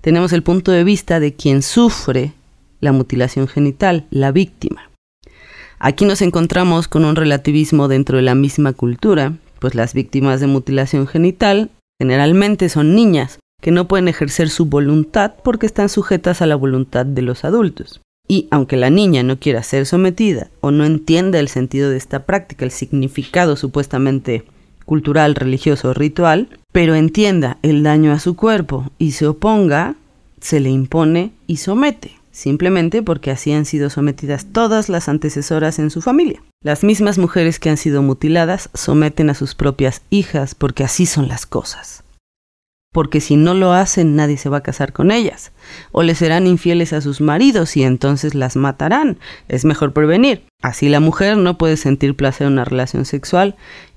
tenemos 0.01 0.32
el 0.32 0.44
punto 0.44 0.72
de 0.72 0.84
vista 0.84 1.20
de 1.20 1.34
quien 1.34 1.62
sufre 1.62 2.34
la 2.82 2.91
mutilación 2.91 3.48
genital, 3.48 4.06
la 4.12 4.32
víctima. 4.32 4.89
Aquí 5.79 6.06
nos 6.06 6.22
encontramos 6.22 6.88
con 6.88 7.03
un 7.03 7.15
relativismo 7.15 7.88
dentro 7.88 8.18
de 8.18 8.24
la 8.24 8.36
misma 8.36 8.74
cultura, 8.74 9.34
pues 9.60 9.75
las 9.75 9.94
víctimas 9.94 10.39
de 10.41 10.48
mutilación 10.48 11.08
genital 11.08 11.72
generalmente 12.00 12.70
son 12.70 12.96
niñas 12.96 13.39
que 13.62 13.72
no 13.72 13.88
pueden 13.88 14.08
ejercer 14.08 14.50
su 14.50 14.65
voluntad 14.65 15.34
porque 15.44 15.65
están 15.65 15.89
sujetas 15.89 16.41
a 16.41 16.46
la 16.46 16.56
voluntad 16.56 17.06
de 17.06 17.22
los 17.22 17.44
adultos. 17.44 18.01
Y 18.32 18.48
aunque 18.52 18.78
la 18.78 18.92
niña 18.92 19.24
no 19.24 19.40
quiera 19.40 19.64
ser 19.64 19.88
sometida 19.88 20.52
o 20.62 20.70
no 20.70 20.86
entienda 20.86 21.40
el 21.40 21.48
sentido 21.48 21.90
de 21.90 21.98
esta 21.98 22.28
práctica, 22.28 22.64
el 22.64 22.70
significado 22.70 23.56
supuestamente 23.56 24.44
cultural, 24.86 25.34
religioso 25.34 25.90
o 25.90 25.94
ritual, 25.96 26.48
pero 26.72 26.94
entienda 26.94 27.58
el 27.64 27.82
daño 27.82 28.12
a 28.12 28.20
su 28.20 28.36
cuerpo 28.36 28.92
y 29.00 29.14
se 29.14 29.26
oponga, 29.26 29.96
se 30.40 30.60
le 30.60 30.70
impone 30.70 31.32
y 31.48 31.58
somete, 31.58 32.12
simplemente 32.32 33.02
porque 33.02 33.32
así 33.32 33.52
han 33.52 33.66
sido 33.66 33.90
sometidas 33.90 34.46
todas 34.52 34.90
las 34.90 35.10
antecesoras 35.10 35.80
en 35.80 35.90
su 35.90 36.02
familia. 36.04 36.44
Las 36.64 36.84
mismas 36.84 37.18
mujeres 37.18 37.60
que 37.60 37.72
han 37.72 37.78
sido 37.78 38.04
mutiladas 38.04 38.70
someten 38.76 39.32
a 39.32 39.34
sus 39.34 39.56
propias 39.56 40.04
hijas 40.12 40.54
porque 40.54 40.84
así 40.84 41.08
son 41.08 41.28
las 41.28 41.48
cosas 41.48 42.04
porque 42.91 43.22
si 43.22 43.36
no 43.36 43.53
lo 43.53 43.72
hacen 43.72 44.15
nadie 44.15 44.38
se 44.38 44.50
va 44.50 44.58
a 44.58 44.63
casar 44.63 44.93
con 44.93 45.12
ellas, 45.12 45.51
o 45.91 46.03
le 46.03 46.15
serán 46.15 46.48
infieles 46.48 46.93
a 46.93 47.01
sus 47.01 47.22
maridos 47.22 47.77
y 47.77 47.84
entonces 47.84 48.36
las 48.36 48.55
matarán. 48.55 49.17
Es 49.48 49.65
mejor 49.65 49.93
prevenir. 49.93 50.43
Así 50.62 50.89
la 50.89 51.00
mujer 51.00 51.38
no 51.38 51.58
puede 51.58 51.77
sentir 51.77 52.15
placer 52.15 52.48
en 52.48 52.53
una 52.53 52.65
relación 52.65 53.05
sexual 53.05 53.55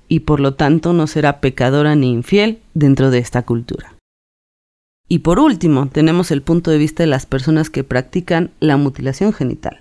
y 0.08 0.20
por 0.20 0.40
lo 0.40 0.54
tanto 0.54 0.92
no 0.92 1.06
será 1.06 1.40
pecadora 1.40 1.94
ni 1.96 2.10
infiel 2.10 2.60
dentro 2.74 3.10
de 3.10 3.18
esta 3.18 3.42
cultura. 3.42 3.94
Y 5.08 5.20
por 5.20 5.38
último, 5.38 5.88
tenemos 5.88 6.30
el 6.30 6.42
punto 6.42 6.70
de 6.70 6.78
vista 6.78 7.02
de 7.02 7.06
las 7.06 7.26
personas 7.26 7.70
que 7.70 7.84
practican 7.84 8.50
la 8.60 8.76
mutilación 8.76 9.32
genital. 9.32 9.80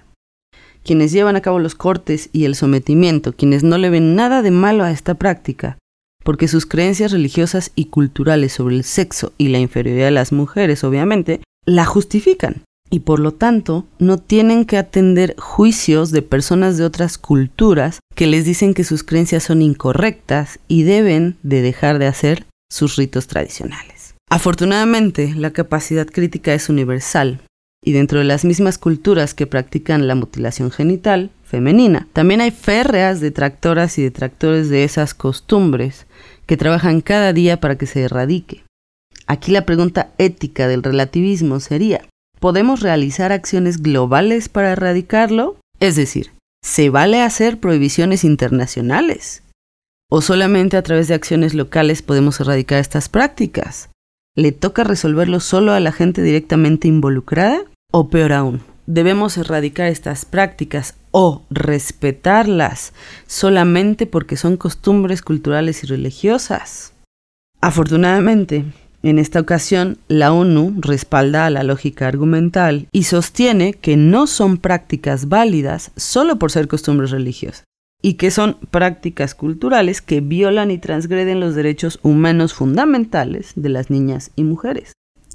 Quienes 0.84 1.12
llevan 1.12 1.36
a 1.36 1.42
cabo 1.42 1.60
los 1.60 1.76
cortes 1.76 2.30
y 2.34 2.46
el 2.46 2.56
sometimiento, 2.56 3.34
quienes 3.34 3.64
no 3.64 3.78
le 3.78 3.90
ven 3.90 4.16
nada 4.16 4.42
de 4.42 4.52
malo 4.52 4.84
a 4.84 4.92
esta 4.92 5.14
práctica, 5.16 5.78
porque 6.24 6.48
sus 6.48 6.66
creencias 6.66 7.12
religiosas 7.12 7.72
y 7.76 7.86
culturales 7.86 8.54
sobre 8.54 8.76
el 8.76 8.84
sexo 8.84 9.34
y 9.38 9.50
la 9.50 9.60
inferioridad 9.60 10.06
de 10.06 10.12
las 10.12 10.32
mujeres, 10.32 10.84
obviamente, 10.84 11.42
la 11.66 11.86
justifican. 11.86 12.64
Y 12.90 13.00
por 13.00 13.20
lo 13.20 13.34
tanto, 13.34 13.86
no 14.00 14.18
tienen 14.18 14.66
que 14.66 14.78
atender 14.78 15.36
juicios 15.38 16.12
de 16.12 16.22
personas 16.22 16.78
de 16.78 16.84
otras 16.84 17.18
culturas 17.18 18.00
que 18.16 18.28
les 18.28 18.44
dicen 18.44 18.74
que 18.74 18.84
sus 18.84 19.04
creencias 19.04 19.44
son 19.44 19.62
incorrectas 19.62 20.60
y 20.68 20.84
deben 20.84 21.38
de 21.42 21.62
dejar 21.62 22.00
de 22.00 22.08
hacer 22.08 22.46
sus 22.70 22.98
ritos 22.98 23.28
tradicionales. 23.28 24.16
Afortunadamente, 24.30 25.34
la 25.36 25.52
capacidad 25.52 26.06
crítica 26.06 26.54
es 26.54 26.70
universal, 26.70 27.42
y 27.84 27.94
dentro 27.94 28.20
de 28.20 28.26
las 28.26 28.46
mismas 28.46 28.78
culturas 28.78 29.34
que 29.34 29.48
practican 29.48 30.08
la 30.08 30.16
mutilación 30.16 30.72
genital 30.72 31.32
femenina, 31.52 32.08
también 32.14 32.40
hay 32.40 32.52
férreas 32.52 33.20
detractoras 33.20 33.98
y 33.98 34.04
detractores 34.04 34.70
de 34.70 34.86
esas 34.86 35.14
costumbres 35.14 36.08
que 36.46 36.56
trabajan 36.56 37.02
cada 37.02 37.34
día 37.34 37.60
para 37.60 37.78
que 37.78 37.86
se 37.86 38.04
erradique. 38.04 38.64
Aquí 39.28 39.52
la 39.52 39.66
pregunta 39.66 40.12
ética 40.18 40.70
del 40.70 40.82
relativismo 40.82 41.60
sería, 41.60 42.08
¿podemos 42.40 42.80
realizar 42.80 43.34
acciones 43.34 43.82
globales 43.82 44.48
para 44.48 44.72
erradicarlo? 44.72 45.58
Es 45.82 45.98
decir, 45.98 46.32
¿se 46.64 46.90
vale 46.90 47.22
hacer 47.22 47.60
prohibiciones 47.60 48.24
internacionales? 48.24 49.44
¿O 50.10 50.22
solamente 50.22 50.78
a 50.78 50.84
través 50.84 51.10
de 51.10 51.16
acciones 51.16 51.54
locales 51.54 52.02
podemos 52.02 52.40
erradicar 52.40 52.80
estas 52.80 53.10
prácticas? 53.10 53.90
¿Le 54.38 54.54
toca 54.54 54.86
resolverlo 54.86 55.42
solo 55.42 55.74
a 55.74 55.82
la 55.82 55.92
gente 55.92 56.22
directamente 56.22 56.88
involucrada? 56.88 57.60
¿O 57.92 58.10
peor 58.10 58.32
aún, 58.32 58.62
debemos 58.86 59.38
erradicar 59.38 59.88
estas 59.88 60.24
prácticas 60.24 60.96
o 61.12 61.44
respetarlas 61.50 62.94
solamente 63.28 64.08
porque 64.08 64.38
son 64.38 64.58
costumbres 64.58 65.22
culturales 65.22 65.84
y 65.84 65.88
religiosas. 65.88 66.94
Afortunadamente, 67.62 68.66
en 69.04 69.20
esta 69.20 69.40
ocasión, 69.40 69.98
la 70.08 70.32
ONU 70.32 70.76
respalda 70.80 71.46
a 71.46 71.50
la 71.50 71.64
lógica 71.64 72.08
argumental 72.08 72.88
y 72.92 73.04
sostiene 73.04 73.74
que 73.74 73.98
no 73.98 74.28
son 74.28 74.58
prácticas 74.58 75.28
válidas 75.28 75.92
solo 75.96 76.38
por 76.38 76.52
ser 76.52 76.68
costumbres 76.68 77.12
religiosas 77.12 77.66
y 78.02 78.16
que 78.16 78.32
son 78.32 78.58
prácticas 78.72 79.36
culturales 79.36 80.02
que 80.02 80.22
violan 80.22 80.72
y 80.72 80.78
transgreden 80.78 81.40
los 81.40 81.56
derechos 81.56 82.00
humanos 82.02 82.54
fundamentales 82.54 83.54
de 83.56 83.70
las 83.70 83.90
niñas 83.90 84.32
y 84.36 84.44
mujeres 84.44 84.94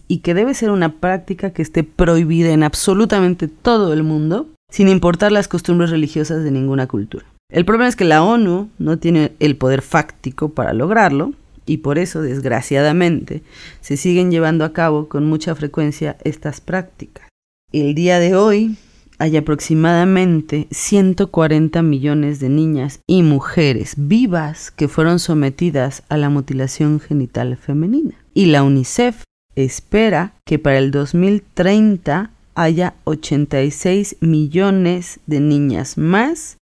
y 0.09 0.19
que 0.19 0.35
debe 0.35 0.55
ser 0.55 0.71
una 0.71 1.01
práctica 1.01 1.51
que 1.51 1.63
esté 1.63 1.85
prohibida 1.85 2.51
en 2.51 2.63
absolutamente 2.63 3.49
todo 3.49 3.93
el 3.93 4.03
mundo, 4.03 4.49
sin 4.77 4.89
importar 4.89 5.33
las 5.33 5.49
costumbres 5.49 5.89
religiosas 5.89 6.45
de 6.45 6.51
ninguna 6.51 6.87
cultura. 6.87 7.25
El 7.51 7.65
problema 7.65 7.89
es 7.89 7.97
que 7.97 8.05
la 8.05 8.23
ONU 8.23 8.69
no 8.79 8.99
tiene 8.99 9.33
el 9.41 9.57
poder 9.57 9.81
fáctico 9.81 10.51
para 10.51 10.75
lograrlo, 10.75 11.33
y 11.65 11.79
por 11.79 11.99
eso, 11.99 12.21
desgraciadamente, 12.21 13.43
se 13.81 13.97
siguen 13.97 14.31
llevando 14.31 14.67
a 14.67 14.75
cabo 14.75 15.09
con 15.09 15.25
mucha 15.25 15.55
frecuencia 15.55 16.19
estas 16.25 16.61
prácticas. 16.61 17.27
El 17.73 17.95
día 17.95 18.19
de 18.19 18.37
hoy 18.37 18.77
hay 19.17 19.39
aproximadamente 19.39 20.67
140 20.71 21.81
millones 21.81 22.39
de 22.39 22.51
niñas 22.51 23.01
y 23.07 23.23
mujeres 23.23 23.95
vivas 23.97 24.71
que 24.71 24.89
fueron 24.89 25.21
sometidas 25.21 26.03
a 26.11 26.19
la 26.19 26.29
mutilación 26.29 27.01
genital 27.01 27.57
femenina. 27.57 28.15
Y 28.35 28.45
la 28.45 28.63
UNICEF 28.63 29.23
espera 29.55 30.35
que 30.45 30.59
para 30.59 30.77
el 30.77 30.91
2030 30.91 32.31
haya 32.57 32.97
86 33.05 34.17
millones 34.21 35.21
de 35.27 35.41
niñas 35.41 35.97
más 35.97 36.57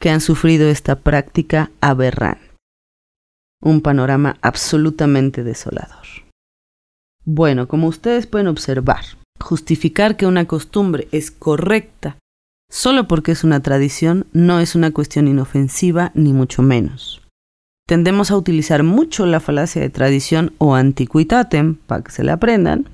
que 0.00 0.10
han 0.10 0.20
sufrido 0.20 0.68
esta 0.68 1.00
práctica 1.00 1.70
aberrante. 1.80 2.40
Un 3.60 3.82
panorama 3.82 4.38
absolutamente 4.40 5.44
desolador. 5.44 6.06
Bueno, 7.24 7.68
como 7.68 7.86
ustedes 7.86 8.26
pueden 8.26 8.48
observar, 8.48 9.04
justificar 9.38 10.16
que 10.16 10.26
una 10.26 10.46
costumbre 10.46 11.06
es 11.12 11.30
correcta 11.30 12.16
solo 12.72 13.06
porque 13.06 13.32
es 13.32 13.44
una 13.44 13.60
tradición 13.60 14.26
no 14.32 14.58
es 14.58 14.74
una 14.74 14.92
cuestión 14.92 15.28
inofensiva 15.28 16.10
ni 16.14 16.32
mucho 16.32 16.62
menos. 16.62 17.20
Tendemos 17.86 18.30
a 18.30 18.36
utilizar 18.36 18.82
mucho 18.82 19.26
la 19.26 19.40
falacia 19.40 19.82
de 19.82 19.90
tradición 19.90 20.54
o 20.56 20.74
antiquitatem, 20.74 21.74
para 21.74 22.02
que 22.02 22.12
se 22.12 22.24
la 22.24 22.34
aprendan, 22.34 22.88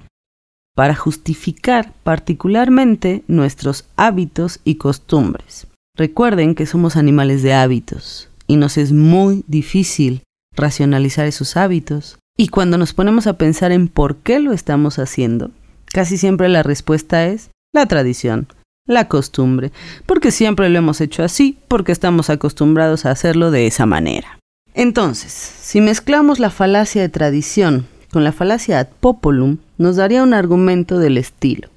para 0.79 0.95
justificar 0.95 1.93
particularmente 2.05 3.25
nuestros 3.27 3.87
hábitos 3.97 4.61
y 4.63 4.77
costumbres. 4.77 5.67
Recuerden 5.97 6.55
que 6.55 6.67
somos 6.67 6.95
animales 6.95 7.43
de 7.43 7.53
hábitos 7.53 8.29
y 8.47 8.55
nos 8.55 8.79
es 8.79 8.93
muy 8.93 9.43
difícil 9.49 10.23
racionalizar 10.55 11.27
esos 11.27 11.57
hábitos. 11.57 12.21
Y 12.37 12.47
cuando 12.47 12.79
nos 12.79 12.93
ponemos 12.93 13.27
a 13.27 13.33
pensar 13.33 13.73
en 13.73 13.89
por 13.89 14.19
qué 14.19 14.39
lo 14.39 14.53
estamos 14.53 15.01
haciendo, 15.01 15.51
casi 15.87 16.17
siempre 16.17 16.49
la 16.49 16.63
respuesta 16.63 17.27
es 17.27 17.51
la 17.75 17.87
tradición, 17.87 18.47
la 18.87 19.09
costumbre, 19.09 19.73
porque 20.07 20.31
siempre 20.31 20.69
lo 20.69 20.79
hemos 20.79 21.01
hecho 21.01 21.25
así, 21.25 21.59
porque 21.67 21.91
estamos 21.91 22.31
acostumbrados 22.31 23.05
a 23.05 23.11
hacerlo 23.11 23.51
de 23.51 23.67
esa 23.67 23.85
manera. 23.85 24.39
Entonces, 24.75 25.33
si 25.33 25.81
mezclamos 25.81 26.39
la 26.39 26.51
falacia 26.51 27.03
de 27.03 27.09
tradición 27.09 27.89
con 28.11 28.25
la 28.25 28.33
falacia 28.33 28.79
ad 28.81 28.89
populum, 29.01 29.59
nos 29.77 29.97
daría 29.97 30.23
un 30.23 30.35
argumento 30.35 30.99
del 30.99 31.19
estilo. 31.19 31.69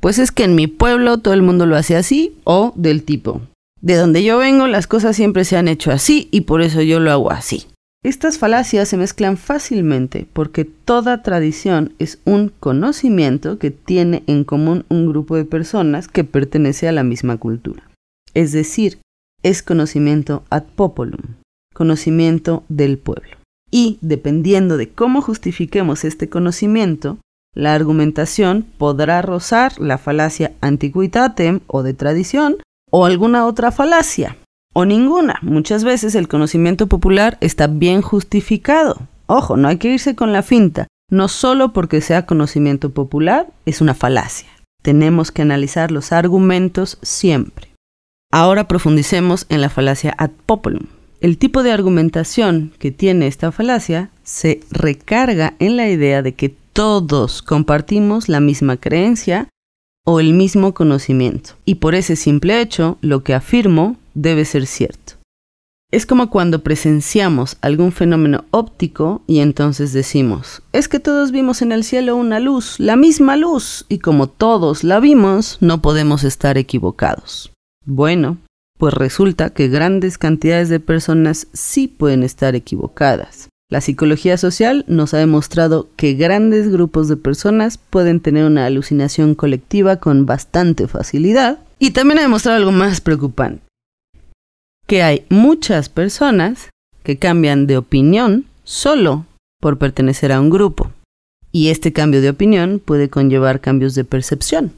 Pues 0.00 0.18
es 0.18 0.30
que 0.30 0.44
en 0.44 0.54
mi 0.54 0.66
pueblo 0.66 1.18
todo 1.18 1.34
el 1.34 1.42
mundo 1.42 1.66
lo 1.66 1.76
hace 1.76 1.96
así 1.96 2.36
o 2.44 2.72
del 2.76 3.02
tipo. 3.02 3.40
De 3.80 3.96
donde 3.96 4.22
yo 4.22 4.38
vengo 4.38 4.66
las 4.66 4.86
cosas 4.86 5.16
siempre 5.16 5.44
se 5.44 5.56
han 5.56 5.68
hecho 5.68 5.90
así 5.90 6.28
y 6.30 6.42
por 6.42 6.62
eso 6.62 6.82
yo 6.82 7.00
lo 7.00 7.10
hago 7.10 7.30
así. 7.30 7.66
Estas 8.02 8.38
falacias 8.38 8.88
se 8.88 8.96
mezclan 8.96 9.36
fácilmente 9.36 10.28
porque 10.32 10.64
toda 10.64 11.22
tradición 11.22 11.92
es 11.98 12.20
un 12.24 12.52
conocimiento 12.60 13.58
que 13.58 13.72
tiene 13.72 14.22
en 14.28 14.44
común 14.44 14.84
un 14.88 15.08
grupo 15.08 15.34
de 15.34 15.44
personas 15.44 16.06
que 16.06 16.22
pertenece 16.22 16.86
a 16.86 16.92
la 16.92 17.02
misma 17.02 17.36
cultura. 17.36 17.82
Es 18.32 18.52
decir, 18.52 18.98
es 19.42 19.62
conocimiento 19.62 20.44
ad 20.50 20.64
populum, 20.76 21.34
conocimiento 21.74 22.62
del 22.68 22.98
pueblo. 22.98 23.35
Y 23.70 23.98
dependiendo 24.00 24.76
de 24.76 24.90
cómo 24.90 25.20
justifiquemos 25.22 26.04
este 26.04 26.28
conocimiento, 26.28 27.18
la 27.54 27.74
argumentación 27.74 28.66
podrá 28.76 29.22
rozar 29.22 29.80
la 29.80 29.98
falacia 29.98 30.52
antiquitatem 30.60 31.60
o 31.66 31.82
de 31.82 31.94
tradición 31.94 32.56
o 32.90 33.06
alguna 33.06 33.46
otra 33.46 33.72
falacia 33.72 34.36
o 34.74 34.84
ninguna. 34.84 35.38
Muchas 35.40 35.84
veces 35.84 36.14
el 36.14 36.28
conocimiento 36.28 36.86
popular 36.86 37.38
está 37.40 37.66
bien 37.66 38.02
justificado. 38.02 39.08
Ojo, 39.26 39.56
no 39.56 39.68
hay 39.68 39.78
que 39.78 39.88
irse 39.88 40.14
con 40.14 40.32
la 40.34 40.42
finta. 40.42 40.86
No 41.10 41.28
solo 41.28 41.72
porque 41.72 42.00
sea 42.00 42.26
conocimiento 42.26 42.90
popular 42.90 43.48
es 43.64 43.80
una 43.80 43.94
falacia. 43.94 44.48
Tenemos 44.82 45.32
que 45.32 45.42
analizar 45.42 45.90
los 45.90 46.12
argumentos 46.12 46.98
siempre. 47.00 47.72
Ahora 48.30 48.68
profundicemos 48.68 49.46
en 49.48 49.62
la 49.62 49.70
falacia 49.70 50.14
ad 50.18 50.30
populum. 50.44 50.86
El 51.26 51.38
tipo 51.38 51.64
de 51.64 51.72
argumentación 51.72 52.72
que 52.78 52.92
tiene 52.92 53.26
esta 53.26 53.50
falacia 53.50 54.10
se 54.22 54.60
recarga 54.70 55.54
en 55.58 55.76
la 55.76 55.88
idea 55.88 56.22
de 56.22 56.34
que 56.34 56.54
todos 56.72 57.42
compartimos 57.42 58.28
la 58.28 58.38
misma 58.38 58.76
creencia 58.76 59.48
o 60.04 60.20
el 60.20 60.34
mismo 60.34 60.72
conocimiento. 60.72 61.54
Y 61.64 61.74
por 61.74 61.96
ese 61.96 62.14
simple 62.14 62.60
hecho, 62.60 62.96
lo 63.00 63.24
que 63.24 63.34
afirmo 63.34 63.96
debe 64.14 64.44
ser 64.44 64.66
cierto. 64.66 65.14
Es 65.90 66.06
como 66.06 66.30
cuando 66.30 66.62
presenciamos 66.62 67.56
algún 67.60 67.90
fenómeno 67.90 68.44
óptico 68.52 69.22
y 69.26 69.40
entonces 69.40 69.92
decimos, 69.92 70.62
es 70.72 70.86
que 70.86 71.00
todos 71.00 71.32
vimos 71.32 71.60
en 71.60 71.72
el 71.72 71.82
cielo 71.82 72.14
una 72.14 72.38
luz, 72.38 72.78
la 72.78 72.94
misma 72.94 73.36
luz, 73.36 73.84
y 73.88 73.98
como 73.98 74.28
todos 74.28 74.84
la 74.84 75.00
vimos, 75.00 75.58
no 75.60 75.82
podemos 75.82 76.22
estar 76.22 76.56
equivocados. 76.56 77.50
Bueno, 77.84 78.38
pues 78.78 78.94
resulta 78.94 79.50
que 79.50 79.68
grandes 79.68 80.18
cantidades 80.18 80.68
de 80.68 80.80
personas 80.80 81.46
sí 81.52 81.88
pueden 81.88 82.22
estar 82.22 82.54
equivocadas. 82.54 83.48
La 83.70 83.80
psicología 83.80 84.36
social 84.38 84.84
nos 84.86 85.12
ha 85.14 85.18
demostrado 85.18 85.88
que 85.96 86.14
grandes 86.14 86.70
grupos 86.70 87.08
de 87.08 87.16
personas 87.16 87.78
pueden 87.78 88.20
tener 88.20 88.44
una 88.44 88.66
alucinación 88.66 89.34
colectiva 89.34 89.96
con 89.96 90.24
bastante 90.26 90.86
facilidad 90.86 91.58
y 91.78 91.90
también 91.90 92.18
ha 92.20 92.22
demostrado 92.22 92.58
algo 92.58 92.72
más 92.72 93.00
preocupante 93.00 93.66
que 94.86 95.02
hay 95.02 95.26
muchas 95.28 95.88
personas 95.88 96.70
que 97.02 97.18
cambian 97.18 97.66
de 97.66 97.76
opinión 97.76 98.46
solo 98.64 99.26
por 99.60 99.78
pertenecer 99.78 100.32
a 100.32 100.40
un 100.40 100.50
grupo. 100.50 100.90
Y 101.52 101.68
este 101.68 101.92
cambio 101.92 102.20
de 102.20 102.30
opinión 102.30 102.80
puede 102.84 103.08
conllevar 103.08 103.60
cambios 103.60 103.94
de 103.94 104.04
percepción. 104.04 104.72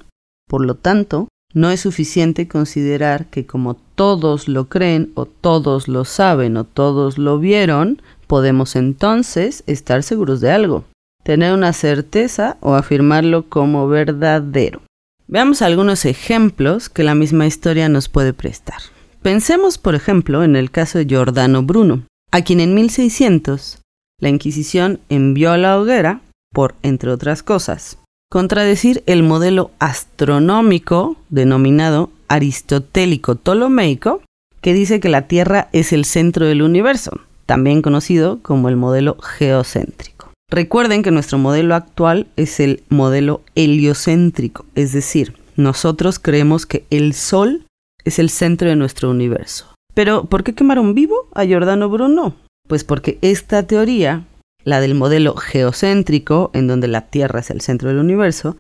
Por 0.49 0.65
lo 0.65 0.75
tanto, 0.75 1.29
no 1.53 1.71
es 1.71 1.81
suficiente 1.81 2.49
considerar 2.49 3.27
que 3.27 3.47
como 3.47 3.79
todos 3.99 4.47
lo 4.47 4.69
creen 4.69 5.11
o 5.17 5.27
todos 5.27 5.89
lo 5.89 6.05
saben 6.05 6.57
o 6.57 6.63
todos 6.63 7.19
lo 7.19 7.41
vieron, 7.41 8.01
podemos 8.29 8.77
entonces 8.77 9.65
estar 9.67 10.05
seguros 10.05 10.41
de 10.41 10.53
algo, 10.53 10.85
tener 11.25 11.53
una 11.53 11.73
certeza 11.73 12.59
o 12.61 12.75
afirmarlo 12.75 13.49
como 13.49 13.89
verdadero. 13.89 14.83
Veamos 15.27 15.63
algunos 15.63 16.05
ejemplos 16.05 16.89
que 16.89 17.03
la 17.03 17.17
misma 17.17 17.49
historia 17.49 17.89
nos 17.89 18.09
puede 18.09 18.33
prestar. 18.33 18.79
Pensemos, 19.21 19.79
por 19.79 19.97
ejemplo, 19.97 20.45
en 20.45 20.55
el 20.55 20.71
caso 20.71 20.99
de 20.99 21.07
Giordano 21.07 21.65
Bruno, 21.65 22.03
a 22.31 22.43
quien 22.43 22.61
en 22.61 22.77
1600 22.77 23.81
la 24.21 24.29
Inquisición 24.29 25.01
envió 25.09 25.51
a 25.51 25.59
la 25.59 25.77
hoguera 25.77 26.21
por, 26.55 26.77
entre 26.83 27.11
otras 27.11 27.43
cosas, 27.43 27.99
contradecir 28.31 29.03
el 29.07 29.25
modelo 29.25 29.73
astronómico 29.81 31.17
denominado 31.31 32.11
aristotélico 32.29 33.37
ptolomeico, 33.37 34.23
que 34.61 34.75
dice 34.75 35.01
que 35.01 35.09
la 35.09 35.23
Tierra 35.23 35.69
es 35.73 35.93
el 35.93 36.05
centro 36.05 36.47
del 36.47 36.63
universo, 36.63 37.21
también 37.47 37.83
conocido 37.83 38.41
como 38.43 38.69
el 38.69 38.77
modelo 38.77 39.17
geocéntrico. 39.21 40.31
Recuerden 40.51 41.03
que 41.03 41.11
nuestro 41.11 41.39
modelo 41.39 41.75
actual 41.75 42.27
es 42.37 42.61
el 42.61 42.83
modelo 42.89 43.43
heliocéntrico, 43.55 44.65
es 44.75 44.93
decir, 44.93 45.35
nosotros 45.57 46.19
creemos 46.19 46.67
que 46.67 46.87
el 46.91 47.13
Sol 47.15 47.67
es 48.05 48.19
el 48.19 48.31
centro 48.31 48.69
de 48.69 48.77
nuestro 48.77 49.11
universo. 49.11 49.75
Pero, 49.95 50.25
¿por 50.25 50.45
qué 50.45 50.55
quemaron 50.55 50.95
vivo 50.95 51.29
a 51.35 51.45
Giordano 51.45 51.89
Bruno? 51.89 52.37
Pues 52.69 52.85
porque 52.85 53.19
esta 53.21 53.65
teoría, 53.65 54.25
la 54.65 54.81
del 54.81 54.95
modelo 54.95 55.35
geocéntrico, 55.35 56.51
en 56.55 56.67
donde 56.67 56.89
la 56.89 57.09
Tierra 57.09 57.41
es 57.41 57.51
el 57.51 57.61
centro 57.61 57.89
del 57.89 57.99
universo, 57.99 58.57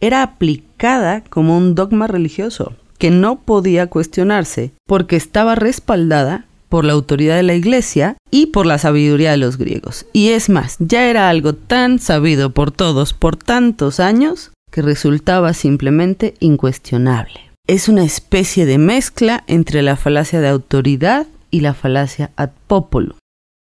era 0.00 0.22
aplicada 0.22 1.22
como 1.22 1.56
un 1.56 1.74
dogma 1.74 2.06
religioso 2.06 2.74
que 3.04 3.10
no 3.10 3.36
podía 3.36 3.88
cuestionarse 3.88 4.72
porque 4.88 5.16
estaba 5.16 5.54
respaldada 5.54 6.46
por 6.70 6.86
la 6.86 6.94
autoridad 6.94 7.36
de 7.36 7.42
la 7.42 7.54
Iglesia 7.54 8.16
y 8.30 8.46
por 8.46 8.64
la 8.64 8.78
sabiduría 8.78 9.32
de 9.32 9.36
los 9.36 9.58
griegos. 9.58 10.06
Y 10.14 10.30
es 10.30 10.48
más, 10.48 10.76
ya 10.78 11.10
era 11.10 11.28
algo 11.28 11.52
tan 11.52 11.98
sabido 11.98 12.50
por 12.50 12.70
todos 12.70 13.12
por 13.12 13.36
tantos 13.36 14.00
años 14.00 14.52
que 14.72 14.80
resultaba 14.82 15.52
simplemente 15.52 16.32
incuestionable 16.40 17.44
es 17.66 17.88
una 17.88 18.04
especie 18.04 18.66
de 18.66 18.78
mezcla 18.78 19.42
entre 19.46 19.82
la 19.82 19.96
falacia 19.96 20.40
de 20.40 20.48
autoridad 20.48 21.26
y 21.50 21.60
la 21.60 21.72
falacia 21.72 22.30
ad 22.36 22.50
popolo. 22.66 23.16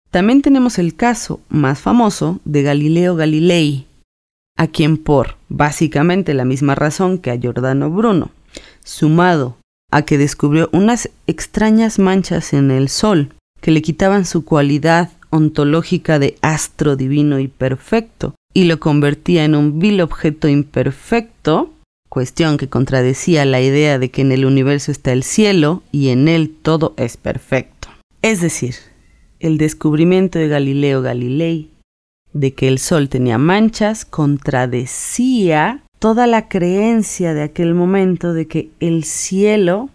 También 0.09 0.41
tenemos 0.41 0.79
el 0.79 0.95
caso 0.95 1.39
más 1.49 1.79
famoso 1.79 2.39
de 2.45 2.63
Galileo 2.63 3.15
Galilei, 3.15 3.85
a 4.57 4.67
quien 4.67 4.97
por 4.97 5.35
básicamente 5.49 6.33
la 6.33 6.45
misma 6.45 6.73
razón 6.73 7.19
que 7.19 7.29
a 7.29 7.37
Giordano 7.37 7.91
Bruno, 7.91 8.31
sumado 8.85 9.57
a 9.91 10.03
que 10.03 10.17
descubrió 10.17 10.69
unas 10.71 11.09
extrañas 11.27 11.99
manchas 11.99 12.53
en 12.53 12.71
el 12.71 12.87
Sol 12.87 13.33
que 13.59 13.71
le 13.71 13.81
quitaban 13.81 14.25
su 14.25 14.45
cualidad 14.45 15.11
ontológica 15.31 16.19
de 16.19 16.37
astro 16.41 16.95
divino 16.95 17.39
y 17.39 17.49
perfecto 17.49 18.35
y 18.53 18.65
lo 18.65 18.79
convertía 18.79 19.43
en 19.43 19.55
un 19.55 19.79
vil 19.79 19.99
objeto 19.99 20.47
imperfecto, 20.47 21.73
cuestión 22.09 22.57
que 22.57 22.69
contradecía 22.69 23.43
la 23.43 23.59
idea 23.59 23.99
de 23.99 24.09
que 24.09 24.21
en 24.21 24.31
el 24.31 24.45
universo 24.45 24.91
está 24.91 25.11
el 25.11 25.23
cielo 25.23 25.83
y 25.91 26.09
en 26.09 26.29
él 26.29 26.55
todo 26.61 26.93
es 26.95 27.17
perfecto. 27.17 27.89
Es 28.21 28.39
decir, 28.39 28.75
el 29.39 29.57
descubrimiento 29.57 30.39
de 30.39 30.47
Galileo 30.47 31.01
Galilei 31.01 31.69
de 32.33 32.53
que 32.53 32.67
el 32.67 32.79
sol 32.79 33.09
tenía 33.09 33.37
manchas 33.37 34.05
contradecía 34.05 35.84
toda 36.05 36.27
la 36.27 36.47
creencia 36.47 37.33
de 37.33 37.41
aquel 37.41 37.73
momento 37.73 38.33
de 38.33 38.47
que 38.47 38.69
el 38.79 39.05
cielo 39.05 39.89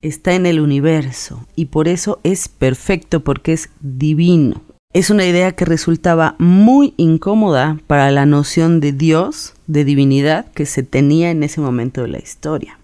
está 0.00 0.32
en 0.32 0.46
el 0.46 0.58
universo 0.58 1.46
y 1.54 1.66
por 1.66 1.86
eso 1.86 2.18
es 2.22 2.48
perfecto 2.48 3.20
porque 3.20 3.52
es 3.52 3.68
divino. 3.80 4.62
Es 4.94 5.10
una 5.10 5.26
idea 5.26 5.52
que 5.52 5.66
resultaba 5.66 6.34
muy 6.38 6.94
incómoda 6.96 7.78
para 7.86 8.10
la 8.10 8.24
noción 8.24 8.80
de 8.80 8.92
Dios, 8.92 9.52
de 9.66 9.84
divinidad, 9.84 10.50
que 10.52 10.64
se 10.64 10.82
tenía 10.82 11.30
en 11.30 11.42
ese 11.42 11.60
momento 11.60 12.00
de 12.00 12.08
la 12.08 12.20
historia. 12.20 12.80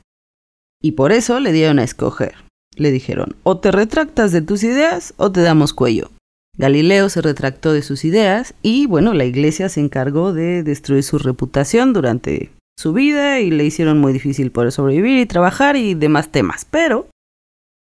Y 0.82 0.92
por 0.92 1.12
eso 1.12 1.40
le 1.40 1.52
dieron 1.52 1.78
a 1.78 1.84
escoger. 1.84 2.34
Le 2.74 2.90
dijeron, 2.90 3.36
o 3.42 3.56
te 3.56 3.72
retractas 3.72 4.32
de 4.32 4.42
tus 4.42 4.62
ideas 4.64 5.14
o 5.16 5.32
te 5.32 5.40
damos 5.40 5.72
cuello. 5.72 6.10
Galileo 6.58 7.08
se 7.08 7.22
retractó 7.22 7.72
de 7.72 7.80
sus 7.80 8.04
ideas 8.04 8.52
y 8.60 8.84
bueno, 8.84 9.14
la 9.14 9.24
iglesia 9.24 9.70
se 9.70 9.80
encargó 9.80 10.34
de 10.34 10.62
destruir 10.62 11.04
su 11.04 11.16
reputación 11.16 11.94
durante 11.94 12.50
su 12.76 12.92
vida 12.92 13.40
y 13.40 13.50
le 13.50 13.64
hicieron 13.64 13.98
muy 13.98 14.12
difícil 14.12 14.50
poder 14.50 14.72
sobrevivir 14.72 15.18
y 15.18 15.26
trabajar 15.26 15.76
y 15.76 15.94
demás 15.94 16.30
temas, 16.30 16.66
pero 16.70 17.08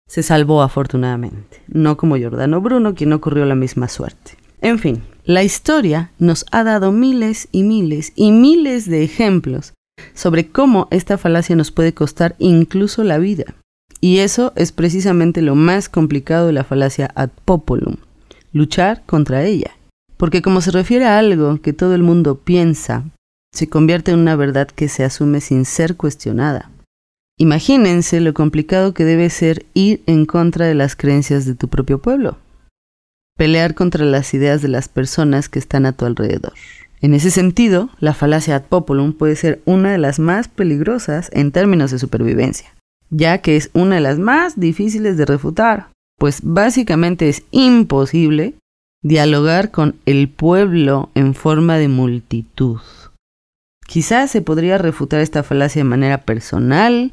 se 0.07 0.23
salvó 0.23 0.61
afortunadamente, 0.61 1.61
no 1.67 1.95
como 1.97 2.17
Giordano 2.17 2.59
Bruno, 2.59 2.95
quien 2.95 3.11
no 3.11 3.21
corrió 3.21 3.45
la 3.45 3.55
misma 3.55 3.87
suerte. 3.87 4.33
En 4.59 4.77
fin, 4.77 5.03
la 5.23 5.43
historia 5.43 6.11
nos 6.19 6.45
ha 6.51 6.63
dado 6.63 6.91
miles 6.91 7.47
y 7.51 7.63
miles 7.63 8.11
y 8.15 8.31
miles 8.31 8.89
de 8.89 9.03
ejemplos 9.03 9.73
sobre 10.13 10.49
cómo 10.49 10.87
esta 10.91 11.17
falacia 11.17 11.55
nos 11.55 11.71
puede 11.71 11.93
costar 11.93 12.35
incluso 12.39 13.03
la 13.03 13.19
vida. 13.19 13.55
Y 14.01 14.17
eso 14.17 14.51
es 14.55 14.71
precisamente 14.71 15.41
lo 15.41 15.55
más 15.55 15.87
complicado 15.87 16.47
de 16.47 16.53
la 16.53 16.63
falacia 16.63 17.11
ad 17.15 17.29
populum, 17.45 17.97
luchar 18.51 19.03
contra 19.05 19.45
ella. 19.45 19.71
Porque 20.17 20.41
como 20.41 20.61
se 20.61 20.71
refiere 20.71 21.05
a 21.05 21.19
algo 21.19 21.61
que 21.61 21.71
todo 21.71 21.93
el 21.95 22.03
mundo 22.03 22.39
piensa, 22.39 23.05
se 23.53 23.67
convierte 23.67 24.11
en 24.11 24.19
una 24.19 24.35
verdad 24.35 24.67
que 24.67 24.87
se 24.87 25.03
asume 25.03 25.41
sin 25.41 25.65
ser 25.65 25.95
cuestionada. 25.95 26.71
Imagínense 27.37 28.19
lo 28.21 28.33
complicado 28.33 28.93
que 28.93 29.03
debe 29.03 29.29
ser 29.29 29.65
ir 29.73 30.01
en 30.05 30.25
contra 30.25 30.65
de 30.65 30.75
las 30.75 30.95
creencias 30.95 31.45
de 31.45 31.55
tu 31.55 31.67
propio 31.67 31.99
pueblo. 31.99 32.37
Pelear 33.37 33.73
contra 33.73 34.05
las 34.05 34.33
ideas 34.33 34.61
de 34.61 34.67
las 34.67 34.89
personas 34.89 35.49
que 35.49 35.59
están 35.59 35.85
a 35.85 35.93
tu 35.93 36.05
alrededor. 36.05 36.53
En 37.01 37.15
ese 37.15 37.31
sentido, 37.31 37.89
la 37.99 38.13
falacia 38.13 38.55
ad 38.55 38.63
populum 38.63 39.13
puede 39.13 39.35
ser 39.35 39.61
una 39.65 39.91
de 39.91 39.97
las 39.97 40.19
más 40.19 40.47
peligrosas 40.47 41.31
en 41.33 41.51
términos 41.51 41.89
de 41.89 41.97
supervivencia, 41.97 42.75
ya 43.09 43.39
que 43.39 43.57
es 43.57 43.71
una 43.73 43.95
de 43.95 44.01
las 44.01 44.19
más 44.19 44.59
difíciles 44.59 45.17
de 45.17 45.25
refutar, 45.25 45.87
pues 46.19 46.41
básicamente 46.43 47.27
es 47.27 47.41
imposible 47.49 48.53
dialogar 49.01 49.71
con 49.71 49.95
el 50.05 50.29
pueblo 50.29 51.09
en 51.15 51.33
forma 51.33 51.77
de 51.77 51.87
multitud. 51.87 52.77
Quizás 53.91 54.31
se 54.31 54.41
podría 54.41 54.77
refutar 54.77 55.19
esta 55.19 55.43
falacia 55.43 55.81
de 55.81 55.89
manera 55.89 56.19
personal, 56.19 57.11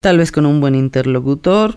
tal 0.00 0.18
vez 0.18 0.30
con 0.30 0.46
un 0.46 0.60
buen 0.60 0.76
interlocutor, 0.76 1.76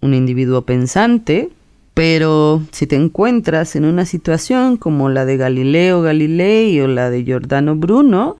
un 0.00 0.14
individuo 0.14 0.62
pensante, 0.62 1.50
pero 1.94 2.60
si 2.72 2.88
te 2.88 2.96
encuentras 2.96 3.76
en 3.76 3.84
una 3.84 4.04
situación 4.04 4.76
como 4.76 5.10
la 5.10 5.24
de 5.24 5.36
Galileo 5.36 6.02
Galilei 6.02 6.80
o 6.80 6.88
la 6.88 7.08
de 7.08 7.22
Giordano 7.22 7.76
Bruno, 7.76 8.36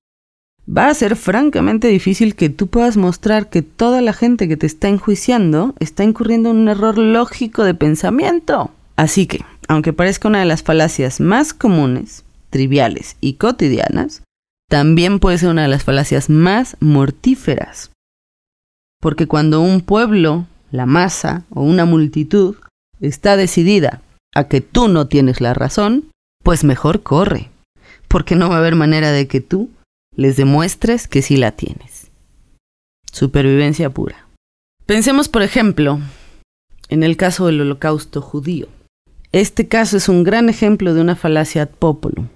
va 0.68 0.88
a 0.88 0.94
ser 0.94 1.14
francamente 1.14 1.86
difícil 1.86 2.34
que 2.34 2.48
tú 2.48 2.66
puedas 2.66 2.96
mostrar 2.96 3.48
que 3.48 3.62
toda 3.62 4.02
la 4.02 4.12
gente 4.12 4.48
que 4.48 4.56
te 4.56 4.66
está 4.66 4.88
enjuiciando 4.88 5.76
está 5.78 6.02
incurriendo 6.02 6.50
en 6.50 6.56
un 6.56 6.68
error 6.68 6.98
lógico 6.98 7.62
de 7.62 7.74
pensamiento. 7.74 8.72
Así 8.96 9.28
que, 9.28 9.44
aunque 9.68 9.92
parezca 9.92 10.26
una 10.26 10.40
de 10.40 10.46
las 10.46 10.64
falacias 10.64 11.20
más 11.20 11.54
comunes, 11.54 12.24
triviales 12.50 13.16
y 13.20 13.34
cotidianas, 13.34 14.24
también 14.68 15.20
puede 15.20 15.38
ser 15.38 15.50
una 15.50 15.62
de 15.62 15.68
las 15.68 15.84
falacias 15.84 16.28
más 16.28 16.76
mortíferas. 16.80 17.90
Porque 19.00 19.26
cuando 19.26 19.60
un 19.60 19.80
pueblo, 19.80 20.46
la 20.70 20.86
masa 20.86 21.44
o 21.50 21.62
una 21.62 21.84
multitud 21.84 22.56
está 23.00 23.36
decidida 23.36 24.02
a 24.34 24.48
que 24.48 24.60
tú 24.60 24.88
no 24.88 25.06
tienes 25.06 25.40
la 25.40 25.54
razón, 25.54 26.10
pues 26.42 26.64
mejor 26.64 27.02
corre, 27.02 27.50
porque 28.08 28.36
no 28.36 28.48
va 28.48 28.56
a 28.56 28.58
haber 28.58 28.74
manera 28.74 29.12
de 29.12 29.28
que 29.28 29.40
tú 29.40 29.70
les 30.14 30.36
demuestres 30.36 31.08
que 31.08 31.22
sí 31.22 31.36
la 31.36 31.52
tienes. 31.52 32.10
Supervivencia 33.12 33.90
pura. 33.90 34.26
Pensemos, 34.86 35.28
por 35.28 35.42
ejemplo, 35.42 36.00
en 36.88 37.02
el 37.02 37.16
caso 37.16 37.46
del 37.46 37.60
holocausto 37.60 38.20
judío. 38.22 38.68
Este 39.32 39.68
caso 39.68 39.96
es 39.96 40.08
un 40.08 40.24
gran 40.24 40.48
ejemplo 40.48 40.94
de 40.94 41.00
una 41.00 41.16
falacia 41.16 41.62
ad 41.62 41.68
populum. 41.68 42.28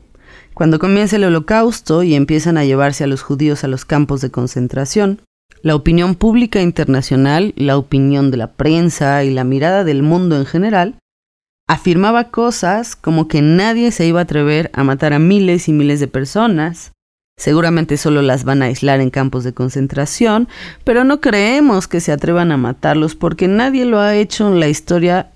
Cuando 0.54 0.78
comienza 0.78 1.16
el 1.16 1.24
holocausto 1.24 2.02
y 2.02 2.14
empiezan 2.14 2.58
a 2.58 2.64
llevarse 2.64 3.04
a 3.04 3.06
los 3.06 3.22
judíos 3.22 3.64
a 3.64 3.68
los 3.68 3.84
campos 3.84 4.20
de 4.20 4.30
concentración, 4.30 5.22
la 5.62 5.74
opinión 5.74 6.14
pública 6.14 6.60
internacional, 6.60 7.54
la 7.56 7.76
opinión 7.76 8.30
de 8.30 8.38
la 8.38 8.52
prensa 8.52 9.24
y 9.24 9.30
la 9.30 9.44
mirada 9.44 9.84
del 9.84 10.02
mundo 10.02 10.36
en 10.36 10.46
general 10.46 10.94
afirmaba 11.68 12.30
cosas 12.30 12.96
como 12.96 13.28
que 13.28 13.42
nadie 13.42 13.92
se 13.92 14.06
iba 14.06 14.20
a 14.20 14.24
atrever 14.24 14.70
a 14.74 14.82
matar 14.84 15.12
a 15.12 15.18
miles 15.18 15.68
y 15.68 15.72
miles 15.72 16.00
de 16.00 16.08
personas, 16.08 16.92
seguramente 17.38 17.96
solo 17.96 18.22
las 18.22 18.44
van 18.44 18.62
a 18.62 18.66
aislar 18.66 19.00
en 19.00 19.10
campos 19.10 19.44
de 19.44 19.52
concentración, 19.52 20.48
pero 20.82 21.04
no 21.04 21.20
creemos 21.20 21.86
que 21.86 22.00
se 22.00 22.10
atrevan 22.10 22.50
a 22.50 22.56
matarlos 22.56 23.14
porque 23.14 23.46
nadie 23.46 23.84
lo 23.84 24.00
ha 24.00 24.16
hecho 24.16 24.48
en 24.48 24.58
la 24.58 24.68
historia 24.68 25.30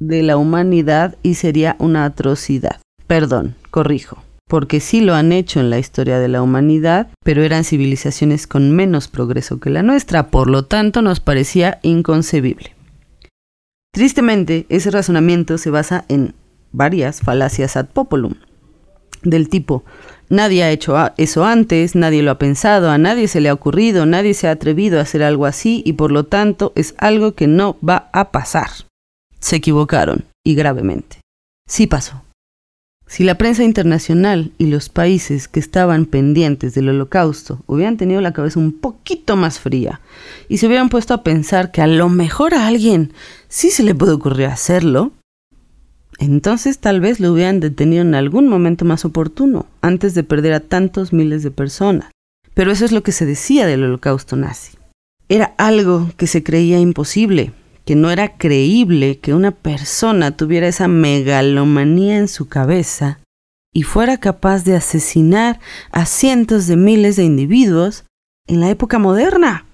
de 0.00 0.22
la 0.22 0.36
humanidad 0.36 1.16
y 1.22 1.34
sería 1.34 1.76
una 1.78 2.04
atrocidad. 2.04 2.80
Perdón, 3.06 3.54
corrijo 3.70 4.22
porque 4.54 4.78
sí 4.78 5.00
lo 5.00 5.16
han 5.16 5.32
hecho 5.32 5.58
en 5.58 5.68
la 5.68 5.80
historia 5.80 6.20
de 6.20 6.28
la 6.28 6.40
humanidad, 6.40 7.08
pero 7.24 7.42
eran 7.42 7.64
civilizaciones 7.64 8.46
con 8.46 8.70
menos 8.70 9.08
progreso 9.08 9.58
que 9.58 9.68
la 9.68 9.82
nuestra, 9.82 10.28
por 10.28 10.48
lo 10.48 10.64
tanto 10.64 11.02
nos 11.02 11.18
parecía 11.18 11.80
inconcebible. 11.82 12.72
Tristemente, 13.92 14.66
ese 14.68 14.92
razonamiento 14.92 15.58
se 15.58 15.70
basa 15.70 16.04
en 16.08 16.36
varias 16.70 17.20
falacias 17.20 17.76
ad 17.76 17.86
populum, 17.86 18.34
del 19.24 19.48
tipo, 19.48 19.82
nadie 20.28 20.62
ha 20.62 20.70
hecho 20.70 20.94
eso 21.16 21.44
antes, 21.44 21.96
nadie 21.96 22.22
lo 22.22 22.30
ha 22.30 22.38
pensado, 22.38 22.92
a 22.92 22.96
nadie 22.96 23.26
se 23.26 23.40
le 23.40 23.48
ha 23.48 23.54
ocurrido, 23.54 24.06
nadie 24.06 24.34
se 24.34 24.46
ha 24.46 24.52
atrevido 24.52 25.00
a 25.00 25.02
hacer 25.02 25.24
algo 25.24 25.46
así 25.46 25.82
y 25.84 25.94
por 25.94 26.12
lo 26.12 26.26
tanto 26.26 26.72
es 26.76 26.94
algo 26.98 27.34
que 27.34 27.48
no 27.48 27.76
va 27.84 28.08
a 28.12 28.30
pasar. 28.30 28.70
Se 29.40 29.56
equivocaron, 29.56 30.26
y 30.44 30.54
gravemente. 30.54 31.18
Sí 31.66 31.88
pasó. 31.88 32.22
Si 33.06 33.22
la 33.22 33.36
prensa 33.36 33.62
internacional 33.64 34.52
y 34.58 34.66
los 34.66 34.88
países 34.88 35.46
que 35.46 35.60
estaban 35.60 36.06
pendientes 36.06 36.74
del 36.74 36.88
holocausto 36.88 37.62
hubieran 37.66 37.96
tenido 37.96 38.20
la 38.20 38.32
cabeza 38.32 38.58
un 38.58 38.72
poquito 38.72 39.36
más 39.36 39.60
fría 39.60 40.00
y 40.48 40.58
se 40.58 40.66
hubieran 40.66 40.88
puesto 40.88 41.14
a 41.14 41.22
pensar 41.22 41.70
que 41.70 41.82
a 41.82 41.86
lo 41.86 42.08
mejor 42.08 42.54
a 42.54 42.66
alguien 42.66 43.12
sí 43.48 43.70
se 43.70 43.82
le 43.82 43.94
puede 43.94 44.12
ocurrir 44.12 44.46
hacerlo, 44.46 45.12
entonces 46.18 46.78
tal 46.78 47.00
vez 47.00 47.20
lo 47.20 47.32
hubieran 47.32 47.60
detenido 47.60 48.02
en 48.02 48.14
algún 48.14 48.48
momento 48.48 48.84
más 48.84 49.04
oportuno, 49.04 49.66
antes 49.82 50.14
de 50.14 50.24
perder 50.24 50.54
a 50.54 50.60
tantos 50.60 51.12
miles 51.12 51.42
de 51.42 51.50
personas. 51.50 52.10
Pero 52.54 52.70
eso 52.70 52.84
es 52.84 52.92
lo 52.92 53.02
que 53.02 53.12
se 53.12 53.26
decía 53.26 53.66
del 53.66 53.82
holocausto 53.82 54.36
nazi. 54.36 54.78
Era 55.28 55.54
algo 55.58 56.10
que 56.16 56.26
se 56.26 56.42
creía 56.42 56.78
imposible, 56.78 57.52
que 57.84 57.94
no 57.96 58.10
era 58.10 58.36
creíble 58.36 59.18
que 59.18 59.34
una 59.34 59.50
persona 59.50 60.36
tuviera 60.36 60.68
esa 60.68 60.88
megalomanía 60.88 62.16
en 62.16 62.28
su 62.28 62.48
cabeza 62.48 63.20
y 63.72 63.82
fuera 63.82 64.18
capaz 64.18 64.64
de 64.64 64.76
asesinar 64.76 65.60
a 65.90 66.06
cientos 66.06 66.66
de 66.66 66.76
miles 66.76 67.16
de 67.16 67.24
individuos 67.24 68.04
en 68.46 68.60
la 68.60 68.70
época 68.70 68.98
moderna, 68.98 69.66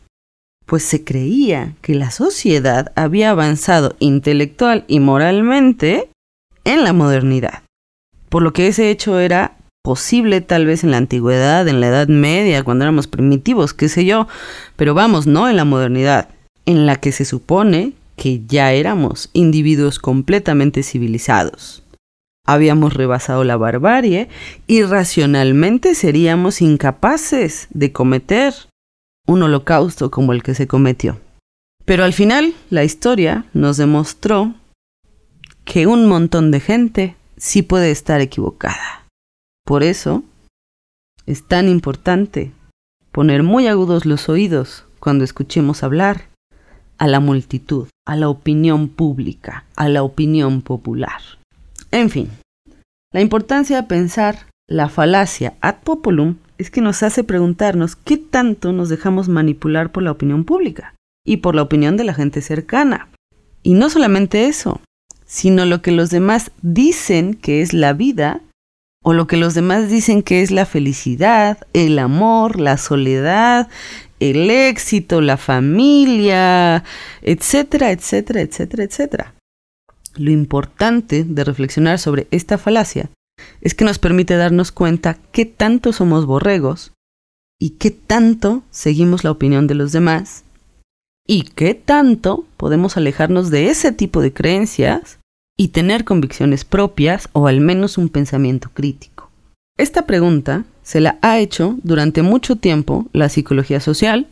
pues 0.66 0.84
se 0.84 1.04
creía 1.04 1.74
que 1.82 1.94
la 1.94 2.10
sociedad 2.10 2.92
había 2.96 3.30
avanzado 3.30 3.96
intelectual 3.98 4.84
y 4.88 5.00
moralmente 5.00 6.08
en 6.64 6.84
la 6.84 6.92
modernidad, 6.92 7.62
por 8.28 8.42
lo 8.42 8.52
que 8.52 8.68
ese 8.68 8.90
hecho 8.90 9.18
era 9.18 9.56
posible 9.82 10.40
tal 10.40 10.66
vez 10.66 10.84
en 10.84 10.90
la 10.90 10.98
antigüedad, 10.98 11.66
en 11.66 11.80
la 11.80 11.88
Edad 11.88 12.08
Media, 12.08 12.62
cuando 12.62 12.84
éramos 12.84 13.06
primitivos, 13.06 13.74
qué 13.74 13.88
sé 13.88 14.04
yo, 14.04 14.28
pero 14.76 14.94
vamos, 14.94 15.26
no 15.26 15.48
en 15.48 15.56
la 15.56 15.64
modernidad, 15.64 16.28
en 16.66 16.86
la 16.86 16.96
que 16.96 17.12
se 17.12 17.24
supone 17.24 17.94
que 18.20 18.42
ya 18.46 18.74
éramos 18.74 19.30
individuos 19.32 19.98
completamente 19.98 20.82
civilizados. 20.82 21.82
Habíamos 22.46 22.92
rebasado 22.92 23.44
la 23.44 23.56
barbarie 23.56 24.28
y 24.66 24.82
racionalmente 24.82 25.94
seríamos 25.94 26.60
incapaces 26.60 27.68
de 27.70 27.92
cometer 27.92 28.52
un 29.26 29.42
holocausto 29.42 30.10
como 30.10 30.34
el 30.34 30.42
que 30.42 30.54
se 30.54 30.66
cometió. 30.66 31.18
Pero 31.86 32.04
al 32.04 32.12
final 32.12 32.52
la 32.68 32.84
historia 32.84 33.46
nos 33.54 33.78
demostró 33.78 34.54
que 35.64 35.86
un 35.86 36.06
montón 36.06 36.50
de 36.50 36.60
gente 36.60 37.16
sí 37.38 37.62
puede 37.62 37.90
estar 37.90 38.20
equivocada. 38.20 39.06
Por 39.64 39.82
eso 39.82 40.24
es 41.24 41.48
tan 41.48 41.70
importante 41.70 42.52
poner 43.12 43.42
muy 43.42 43.66
agudos 43.66 44.04
los 44.04 44.28
oídos 44.28 44.84
cuando 44.98 45.24
escuchemos 45.24 45.82
hablar 45.82 46.29
a 47.00 47.08
la 47.08 47.18
multitud, 47.18 47.88
a 48.06 48.14
la 48.14 48.28
opinión 48.28 48.88
pública, 48.88 49.64
a 49.74 49.88
la 49.88 50.02
opinión 50.02 50.60
popular. 50.60 51.20
En 51.90 52.10
fin, 52.10 52.28
la 53.12 53.22
importancia 53.22 53.76
de 53.80 53.88
pensar 53.88 54.46
la 54.68 54.88
falacia 54.88 55.54
ad 55.62 55.76
populum 55.82 56.36
es 56.58 56.70
que 56.70 56.82
nos 56.82 57.02
hace 57.02 57.24
preguntarnos 57.24 57.96
qué 57.96 58.18
tanto 58.18 58.72
nos 58.72 58.90
dejamos 58.90 59.28
manipular 59.28 59.90
por 59.90 60.02
la 60.02 60.12
opinión 60.12 60.44
pública 60.44 60.94
y 61.26 61.38
por 61.38 61.54
la 61.54 61.62
opinión 61.62 61.96
de 61.96 62.04
la 62.04 62.14
gente 62.14 62.42
cercana. 62.42 63.08
Y 63.62 63.72
no 63.74 63.88
solamente 63.88 64.46
eso, 64.46 64.80
sino 65.24 65.64
lo 65.64 65.80
que 65.80 65.92
los 65.92 66.10
demás 66.10 66.52
dicen 66.60 67.32
que 67.34 67.62
es 67.62 67.72
la 67.72 67.94
vida 67.94 68.42
o 69.02 69.14
lo 69.14 69.26
que 69.26 69.38
los 69.38 69.54
demás 69.54 69.88
dicen 69.88 70.22
que 70.22 70.42
es 70.42 70.50
la 70.50 70.66
felicidad, 70.66 71.66
el 71.72 71.98
amor, 71.98 72.60
la 72.60 72.76
soledad, 72.76 73.68
el 74.20 74.50
éxito, 74.50 75.20
la 75.20 75.36
familia, 75.36 76.84
etcétera, 77.22 77.90
etcétera, 77.90 78.42
etcétera, 78.42 78.84
etcétera. 78.84 79.34
Lo 80.16 80.30
importante 80.30 81.24
de 81.24 81.44
reflexionar 81.44 81.98
sobre 81.98 82.28
esta 82.30 82.58
falacia 82.58 83.10
es 83.60 83.74
que 83.74 83.84
nos 83.84 83.98
permite 83.98 84.36
darnos 84.36 84.72
cuenta 84.72 85.18
qué 85.32 85.46
tanto 85.46 85.92
somos 85.92 86.26
borregos 86.26 86.92
y 87.58 87.70
qué 87.70 87.90
tanto 87.90 88.62
seguimos 88.70 89.24
la 89.24 89.30
opinión 89.30 89.66
de 89.66 89.74
los 89.74 89.92
demás 89.92 90.44
y 91.26 91.42
qué 91.42 91.74
tanto 91.74 92.44
podemos 92.56 92.96
alejarnos 92.96 93.50
de 93.50 93.70
ese 93.70 93.92
tipo 93.92 94.20
de 94.20 94.32
creencias 94.32 95.20
y 95.56 95.68
tener 95.68 96.04
convicciones 96.04 96.64
propias 96.64 97.28
o 97.32 97.46
al 97.46 97.60
menos 97.60 97.98
un 97.98 98.08
pensamiento 98.08 98.70
crítico. 98.72 99.19
Esta 99.80 100.02
pregunta 100.02 100.66
se 100.82 101.00
la 101.00 101.16
ha 101.22 101.38
hecho 101.38 101.78
durante 101.82 102.20
mucho 102.20 102.56
tiempo 102.56 103.06
la 103.14 103.30
psicología 103.30 103.80
social 103.80 104.26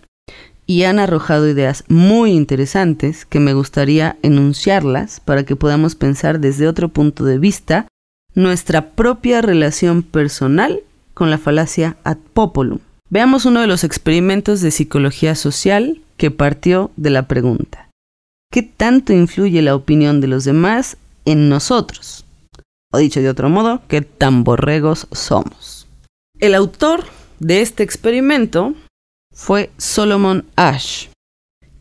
y 0.67 0.83
han 0.83 0.99
arrojado 0.99 1.49
ideas 1.49 1.85
muy 1.89 2.33
interesantes 2.33 3.25
que 3.25 3.41
me 3.41 3.55
gustaría 3.55 4.19
enunciarlas 4.21 5.21
para 5.21 5.45
que 5.45 5.57
podamos 5.57 5.95
pensar 5.95 6.39
desde 6.39 6.69
otro 6.69 6.91
punto 6.91 7.25
de 7.25 7.39
vista 7.39 7.89
nuestra 8.35 8.91
propia 8.91 9.41
relación 9.41 10.03
personal 10.03 10.81
con 11.15 11.31
la 11.31 11.39
falacia 11.39 11.97
ad 12.05 12.19
populum. 12.35 12.81
Veamos 13.09 13.47
uno 13.47 13.63
de 13.63 13.69
los 13.69 13.85
experimentos 13.85 14.61
de 14.61 14.71
psicología 14.71 15.35
social 15.35 16.03
que 16.19 16.31
partió 16.31 16.91
de 16.99 17.09
la 17.09 17.27
pregunta, 17.27 17.89
¿qué 18.53 18.63
tanto 18.63 19.15
influye 19.15 19.63
la 19.63 19.75
opinión 19.75 20.21
de 20.21 20.27
los 20.27 20.45
demás 20.45 20.99
en 21.25 21.49
nosotros? 21.49 22.27
O 22.91 22.99
dicho 22.99 23.21
de 23.21 23.29
otro 23.29 23.51
modo, 23.51 23.83
¿qué 23.87 24.01
tan 24.01 24.45
borregos 24.45 25.09
somos? 25.13 25.87
El 26.41 26.55
autor 26.55 27.05
de 27.39 27.61
este 27.61 27.83
experimento 27.83 28.75
fue 29.35 29.71
Solomon 29.77 30.47
Ash, 30.57 31.09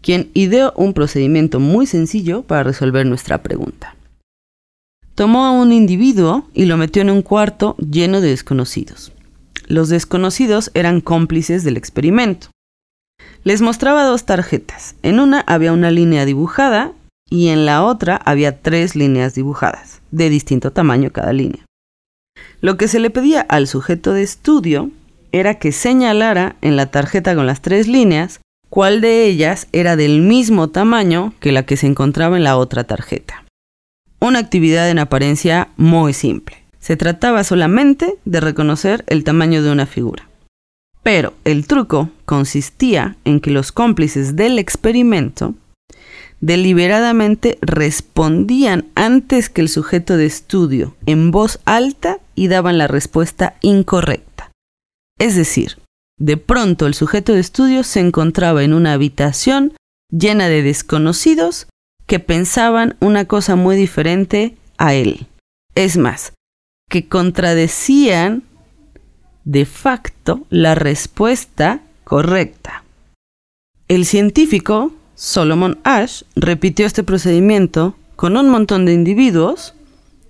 quien 0.02 0.30
ideó 0.34 0.74
un 0.76 0.93
procedimiento 0.93 1.60
muy 1.60 1.86
sencillo 1.88 2.43
para 2.43 2.63
resolver 2.63 3.06
nuestra 3.06 3.41
pregunta. 3.41 3.96
Tomó 5.15 5.46
a 5.46 5.52
un 5.52 5.72
individuo 5.72 6.48
y 6.54 6.65
lo 6.65 6.76
metió 6.76 7.02
en 7.02 7.10
un 7.10 7.22
cuarto 7.22 7.76
lleno 7.78 8.20
de 8.20 8.30
desconocidos. 8.30 9.13
Los 9.67 9.89
desconocidos 9.89 10.72
eran 10.74 11.02
cómplices 11.02 11.63
del 11.63 11.78
experimento. 11.78 12.50
Les 13.43 13.62
mostraba 13.62 14.04
dos 14.04 14.26
tarjetas. 14.26 14.96
En 15.04 15.20
una 15.20 15.39
había 15.48 15.72
una 15.72 15.89
línea 15.89 16.26
dibujada 16.26 16.91
y 17.29 17.49
en 17.49 17.65
la 17.65 17.83
otra 17.83 18.15
había 18.25 18.61
tres 18.61 18.95
líneas 18.95 19.35
dibujadas, 19.35 20.01
de 20.11 20.29
distinto 20.29 20.71
tamaño 20.71 21.11
cada 21.11 21.33
línea. 21.33 21.65
Lo 22.61 22.77
que 22.77 22.87
se 22.87 22.99
le 22.99 23.09
pedía 23.09 23.41
al 23.41 23.67
sujeto 23.67 24.13
de 24.13 24.23
estudio 24.23 24.89
era 25.31 25.55
que 25.55 25.71
señalara 25.71 26.55
en 26.61 26.75
la 26.75 26.87
tarjeta 26.87 27.35
con 27.35 27.45
las 27.45 27.61
tres 27.61 27.87
líneas 27.87 28.39
cuál 28.69 29.01
de 29.01 29.25
ellas 29.25 29.67
era 29.71 29.95
del 29.95 30.21
mismo 30.21 30.69
tamaño 30.69 31.33
que 31.39 31.51
la 31.51 31.63
que 31.63 31.77
se 31.77 31.87
encontraba 31.87 32.37
en 32.37 32.43
la 32.43 32.57
otra 32.57 32.83
tarjeta. 32.85 33.43
Una 34.19 34.39
actividad 34.39 34.89
en 34.89 34.99
apariencia 34.99 35.69
muy 35.77 36.13
simple. 36.13 36.63
Se 36.79 36.97
trataba 36.97 37.43
solamente 37.43 38.15
de 38.25 38.39
reconocer 38.39 39.03
el 39.07 39.23
tamaño 39.23 39.61
de 39.61 39.71
una 39.71 39.85
figura. 39.85 40.27
Pero 41.03 41.33
el 41.45 41.67
truco 41.67 42.09
consistía 42.25 43.15
en 43.25 43.39
que 43.39 43.51
los 43.51 43.71
cómplices 43.71 44.35
del 44.35 44.57
experimento 44.57 45.53
deliberadamente 46.39 47.58
respondían 47.62 48.86
antes 48.95 49.50
que 49.50 49.62
el 49.62 49.69
sujeto 49.69 50.17
de 50.17 50.26
estudio 50.26 50.95
en 51.06 51.32
voz 51.32 51.60
alta 51.65 52.19
y 52.36 52.47
daban 52.47 52.78
la 52.78 52.88
respuesta 52.88 53.56
incorrecta. 53.62 54.52
Es 55.19 55.36
decir, 55.36 55.78
de 56.19 56.38
pronto 56.38 56.88
el 56.88 56.93
sujeto 56.93 57.34
de 57.34 57.39
estudio 57.39 57.84
se 57.84 58.00
encontraba 58.00 58.63
en 58.63 58.73
una 58.73 58.93
habitación 58.93 59.73
llena 60.10 60.47
de 60.47 60.63
desconocidos 60.63 61.67
que 62.06 62.19
pensaban 62.19 62.95
una 63.00 63.26
cosa 63.26 63.56
muy 63.56 63.76
diferente 63.76 64.56
a 64.78 64.93
él. 64.93 65.28
Es 65.76 65.97
más, 65.97 66.34
que 66.89 67.08
contradecían 67.08 68.43
de 69.43 69.65
facto 69.65 70.45
la 70.50 70.76
respuesta 70.76 71.82
correcta. 72.04 72.84
El 73.88 74.06
científico 74.06 74.93
Solomon 75.17 75.80
Ash 75.84 76.21
repitió 76.36 76.86
este 76.86 77.03
procedimiento 77.03 77.95
con 78.15 78.38
un 78.38 78.49
montón 78.49 78.86
de 78.86 78.93
individuos 78.93 79.73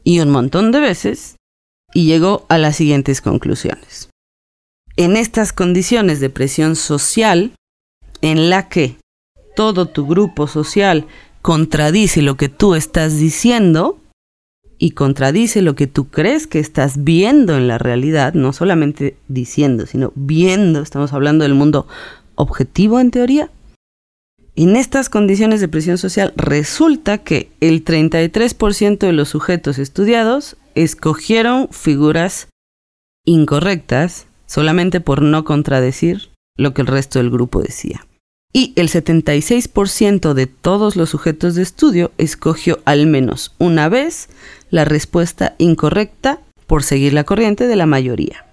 y 0.05 0.21
un 0.21 0.29
montón 0.29 0.71
de 0.71 0.79
veces 0.79 1.35
y 1.93 2.05
llegó 2.05 2.45
a 2.47 2.57
las 2.57 2.77
siguientes 2.77 3.19
conclusiones. 3.19 4.09
En 4.95 5.17
estas 5.17 5.51
condiciones 5.51 6.21
de 6.21 6.29
presión 6.29 6.77
social, 6.77 7.51
en 8.21 8.49
la 8.49 8.69
que 8.69 8.95
todo 9.57 9.87
tu 9.87 10.07
grupo 10.07 10.47
social 10.47 11.05
contradice 11.41 12.21
lo 12.21 12.37
que 12.37 12.47
tú 12.47 12.73
estás 12.73 13.19
diciendo 13.19 13.99
y 14.77 14.91
contradice 14.91 15.61
lo 15.61 15.75
que 15.75 15.87
tú 15.87 16.07
crees 16.07 16.47
que 16.47 16.59
estás 16.59 17.03
viendo 17.03 17.57
en 17.57 17.67
la 17.67 17.77
realidad, 17.77 18.35
no 18.35 18.53
solamente 18.53 19.17
diciendo, 19.27 19.85
sino 19.85 20.13
viendo, 20.15 20.81
estamos 20.81 21.11
hablando 21.11 21.43
del 21.43 21.55
mundo 21.55 21.87
objetivo 22.35 23.01
en 23.01 23.11
teoría. 23.11 23.49
En 24.57 24.75
estas 24.75 25.07
condiciones 25.09 25.61
de 25.61 25.67
presión 25.67 25.99
social 25.99 26.33
resulta 26.35 27.19
que 27.19 27.51
el 27.61 27.85
33% 27.85 28.97
de 28.97 29.13
los 29.13 29.29
sujetos 29.29 29.77
estudiados 29.77 30.57
escogieron 30.73 31.69
figuras 31.69 32.47
incorrectas 33.23 34.25
solamente 34.47 34.99
por 34.99 35.21
no 35.21 35.43
contradecir 35.43 36.31
lo 36.57 36.73
que 36.73 36.81
el 36.81 36.87
resto 36.87 37.19
del 37.19 37.29
grupo 37.29 37.61
decía 37.61 38.07
y 38.51 38.73
el 38.75 38.89
76% 38.89 40.33
de 40.33 40.47
todos 40.47 40.95
los 40.95 41.11
sujetos 41.11 41.53
de 41.53 41.61
estudio 41.61 42.11
escogió 42.17 42.79
al 42.85 43.05
menos 43.05 43.53
una 43.59 43.87
vez 43.89 44.29
la 44.71 44.83
respuesta 44.83 45.53
incorrecta 45.59 46.39
por 46.65 46.81
seguir 46.81 47.13
la 47.13 47.23
corriente 47.23 47.67
de 47.67 47.75
la 47.75 47.85
mayoría. 47.85 48.47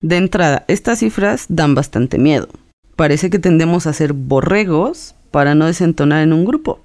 De 0.00 0.18
entrada, 0.18 0.64
estas 0.68 1.00
cifras 1.00 1.46
dan 1.48 1.74
bastante 1.74 2.18
miedo. 2.18 2.48
Parece 2.96 3.30
que 3.30 3.38
tendemos 3.38 3.86
a 3.86 3.92
ser 3.92 4.12
borregos 4.12 5.14
para 5.30 5.54
no 5.54 5.66
desentonar 5.66 6.22
en 6.22 6.32
un 6.32 6.44
grupo. 6.44 6.80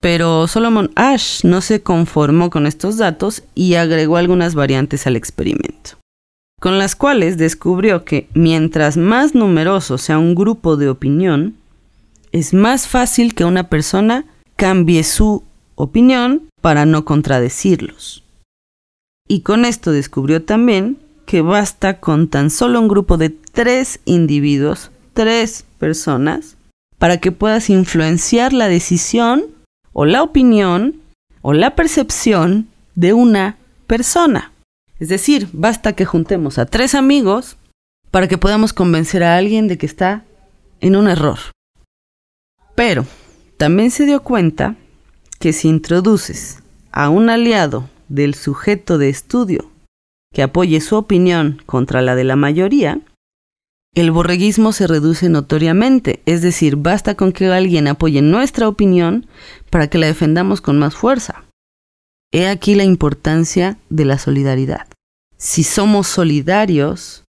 Pero 0.00 0.46
Solomon 0.46 0.90
Ash 0.94 1.44
no 1.44 1.60
se 1.60 1.82
conformó 1.82 2.50
con 2.50 2.66
estos 2.66 2.98
datos 2.98 3.42
y 3.54 3.74
agregó 3.74 4.16
algunas 4.16 4.54
variantes 4.54 5.06
al 5.06 5.16
experimento 5.16 5.96
con 6.60 6.78
las 6.78 6.96
cuales 6.96 7.36
descubrió 7.36 8.04
que 8.04 8.28
mientras 8.34 8.96
más 8.96 9.34
numeroso 9.34 9.98
sea 9.98 10.18
un 10.18 10.34
grupo 10.34 10.76
de 10.76 10.88
opinión, 10.88 11.54
es 12.32 12.54
más 12.54 12.88
fácil 12.88 13.34
que 13.34 13.44
una 13.44 13.68
persona 13.68 14.24
cambie 14.56 15.04
su 15.04 15.44
opinión 15.74 16.48
para 16.60 16.86
no 16.86 17.04
contradecirlos. 17.04 18.24
Y 19.28 19.40
con 19.40 19.64
esto 19.64 19.92
descubrió 19.92 20.42
también 20.42 20.98
que 21.26 21.42
basta 21.42 22.00
con 22.00 22.28
tan 22.28 22.50
solo 22.50 22.80
un 22.80 22.88
grupo 22.88 23.16
de 23.16 23.30
tres 23.30 24.00
individuos, 24.04 24.90
tres 25.16 25.64
personas, 25.78 26.56
para 26.98 27.18
que 27.18 27.32
puedas 27.32 27.70
influenciar 27.70 28.52
la 28.52 28.68
decisión 28.68 29.46
o 29.94 30.04
la 30.04 30.22
opinión 30.22 31.00
o 31.40 31.54
la 31.54 31.74
percepción 31.74 32.68
de 32.94 33.14
una 33.14 33.56
persona. 33.86 34.52
Es 35.00 35.08
decir, 35.08 35.48
basta 35.52 35.94
que 35.94 36.04
juntemos 36.04 36.58
a 36.58 36.66
tres 36.66 36.94
amigos 36.94 37.56
para 38.10 38.28
que 38.28 38.36
podamos 38.36 38.74
convencer 38.74 39.24
a 39.24 39.36
alguien 39.36 39.68
de 39.68 39.78
que 39.78 39.86
está 39.86 40.24
en 40.80 40.96
un 40.96 41.08
error. 41.08 41.38
Pero 42.74 43.06
también 43.56 43.90
se 43.90 44.04
dio 44.04 44.22
cuenta 44.22 44.76
que 45.40 45.54
si 45.54 45.68
introduces 45.68 46.62
a 46.92 47.08
un 47.08 47.30
aliado 47.30 47.88
del 48.08 48.34
sujeto 48.34 48.98
de 48.98 49.08
estudio 49.08 49.70
que 50.34 50.42
apoye 50.42 50.82
su 50.82 50.96
opinión 50.96 51.62
contra 51.64 52.02
la 52.02 52.14
de 52.14 52.24
la 52.24 52.36
mayoría, 52.36 53.00
el 53.96 54.10
borreguismo 54.10 54.72
se 54.72 54.86
reduce 54.86 55.30
notoriamente, 55.30 56.20
es 56.26 56.42
decir, 56.42 56.76
basta 56.76 57.14
con 57.14 57.32
que 57.32 57.46
alguien 57.46 57.88
apoye 57.88 58.20
nuestra 58.20 58.68
opinión 58.68 59.26
para 59.70 59.88
que 59.88 59.96
la 59.96 60.06
defendamos 60.06 60.60
con 60.60 60.78
más 60.78 60.94
fuerza. 60.94 61.44
He 62.30 62.46
aquí 62.46 62.74
la 62.74 62.84
importancia 62.84 63.78
de 63.88 64.04
la 64.04 64.18
solidaridad. 64.18 64.86
Si 65.38 65.64
somos 65.64 66.08
solidarios 66.08 67.24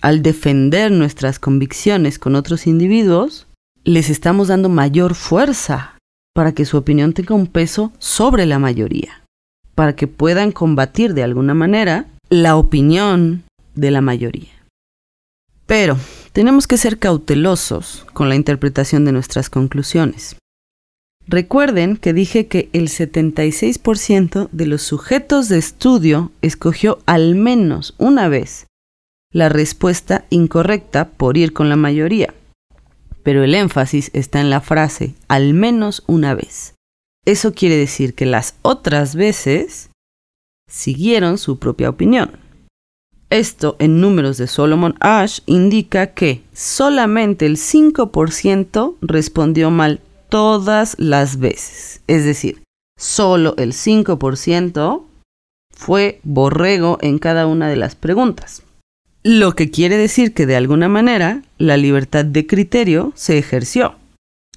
al 0.00 0.22
defender 0.22 0.92
nuestras 0.92 1.40
convicciones 1.40 2.20
con 2.20 2.36
otros 2.36 2.68
individuos, 2.68 3.48
les 3.82 4.08
estamos 4.08 4.46
dando 4.48 4.68
mayor 4.68 5.16
fuerza 5.16 5.98
para 6.32 6.52
que 6.52 6.64
su 6.64 6.76
opinión 6.76 7.12
tenga 7.12 7.34
un 7.34 7.48
peso 7.48 7.92
sobre 7.98 8.46
la 8.46 8.60
mayoría, 8.60 9.24
para 9.74 9.96
que 9.96 10.06
puedan 10.06 10.52
combatir 10.52 11.12
de 11.12 11.24
alguna 11.24 11.54
manera 11.54 12.06
la 12.28 12.54
opinión 12.54 13.42
de 13.74 13.90
la 13.90 14.00
mayoría. 14.00 14.55
Pero 15.66 15.98
tenemos 16.32 16.66
que 16.66 16.76
ser 16.76 16.98
cautelosos 16.98 18.06
con 18.12 18.28
la 18.28 18.36
interpretación 18.36 19.04
de 19.04 19.12
nuestras 19.12 19.50
conclusiones. 19.50 20.36
Recuerden 21.28 21.96
que 21.96 22.12
dije 22.12 22.46
que 22.46 22.70
el 22.72 22.88
76% 22.88 24.48
de 24.52 24.66
los 24.66 24.82
sujetos 24.82 25.48
de 25.48 25.58
estudio 25.58 26.30
escogió 26.40 27.00
al 27.04 27.34
menos 27.34 27.94
una 27.98 28.28
vez 28.28 28.66
la 29.32 29.48
respuesta 29.48 30.24
incorrecta 30.30 31.08
por 31.08 31.36
ir 31.36 31.52
con 31.52 31.68
la 31.68 31.76
mayoría. 31.76 32.32
Pero 33.24 33.42
el 33.42 33.56
énfasis 33.56 34.10
está 34.14 34.40
en 34.40 34.50
la 34.50 34.60
frase 34.60 35.14
al 35.26 35.52
menos 35.52 36.04
una 36.06 36.32
vez. 36.34 36.74
Eso 37.24 37.52
quiere 37.52 37.76
decir 37.76 38.14
que 38.14 38.24
las 38.24 38.54
otras 38.62 39.16
veces 39.16 39.90
siguieron 40.70 41.38
su 41.38 41.58
propia 41.58 41.90
opinión. 41.90 42.45
Esto 43.30 43.76
en 43.80 44.00
números 44.00 44.36
de 44.36 44.46
Solomon 44.46 44.94
Ash 45.00 45.40
indica 45.46 46.08
que 46.08 46.42
solamente 46.52 47.46
el 47.46 47.56
5% 47.56 48.94
respondió 49.00 49.70
mal 49.70 50.00
todas 50.28 50.94
las 50.98 51.38
veces. 51.38 52.02
Es 52.06 52.24
decir, 52.24 52.62
solo 52.96 53.54
el 53.58 53.72
5% 53.72 55.02
fue 55.74 56.20
borrego 56.22 56.98
en 57.00 57.18
cada 57.18 57.46
una 57.46 57.68
de 57.68 57.76
las 57.76 57.96
preguntas. 57.96 58.62
Lo 59.24 59.56
que 59.56 59.72
quiere 59.72 59.96
decir 59.96 60.32
que 60.32 60.46
de 60.46 60.54
alguna 60.54 60.88
manera 60.88 61.42
la 61.58 61.76
libertad 61.76 62.24
de 62.24 62.46
criterio 62.46 63.12
se 63.16 63.38
ejerció, 63.38 63.96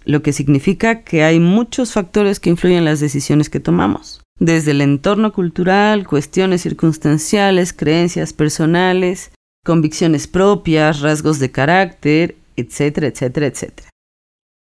lo 0.05 0.21
que 0.21 0.31
significa 0.31 1.03
que 1.03 1.23
hay 1.23 1.39
muchos 1.39 1.93
factores 1.93 2.39
que 2.39 2.51
influyen 2.51 2.79
en 2.79 2.85
las 2.85 2.99
decisiones 2.99 3.49
que 3.49 3.59
tomamos, 3.59 4.21
desde 4.39 4.71
el 4.71 4.81
entorno 4.81 5.33
cultural, 5.33 6.07
cuestiones 6.07 6.61
circunstanciales, 6.61 7.73
creencias 7.73 8.33
personales, 8.33 9.31
convicciones 9.65 10.27
propias, 10.27 11.01
rasgos 11.01 11.39
de 11.39 11.51
carácter, 11.51 12.35
etcétera, 12.55 13.07
etcétera, 13.07 13.47
etcétera. 13.47 13.89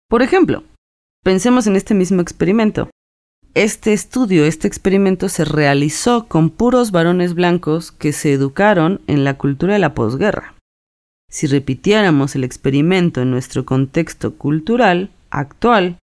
Por 0.08 0.22
ejemplo, 0.22 0.62
pensemos 1.24 1.66
en 1.66 1.76
este 1.76 1.94
mismo 1.94 2.22
experimento. 2.22 2.88
Este 3.54 3.92
estudio, 3.92 4.44
este 4.44 4.68
experimento 4.68 5.28
se 5.28 5.44
realizó 5.44 6.26
con 6.28 6.50
puros 6.50 6.90
varones 6.90 7.34
blancos 7.34 7.90
que 7.90 8.12
se 8.12 8.32
educaron 8.32 9.00
en 9.06 9.24
la 9.24 9.38
cultura 9.38 9.72
de 9.72 9.78
la 9.78 9.94
posguerra. 9.94 10.54
Si 11.28 11.46
repitiéramos 11.46 12.36
el 12.36 12.44
experimento 12.44 13.22
en 13.22 13.30
nuestro 13.30 13.64
contexto 13.64 14.34
cultural 14.34 15.10
actual 15.30 15.98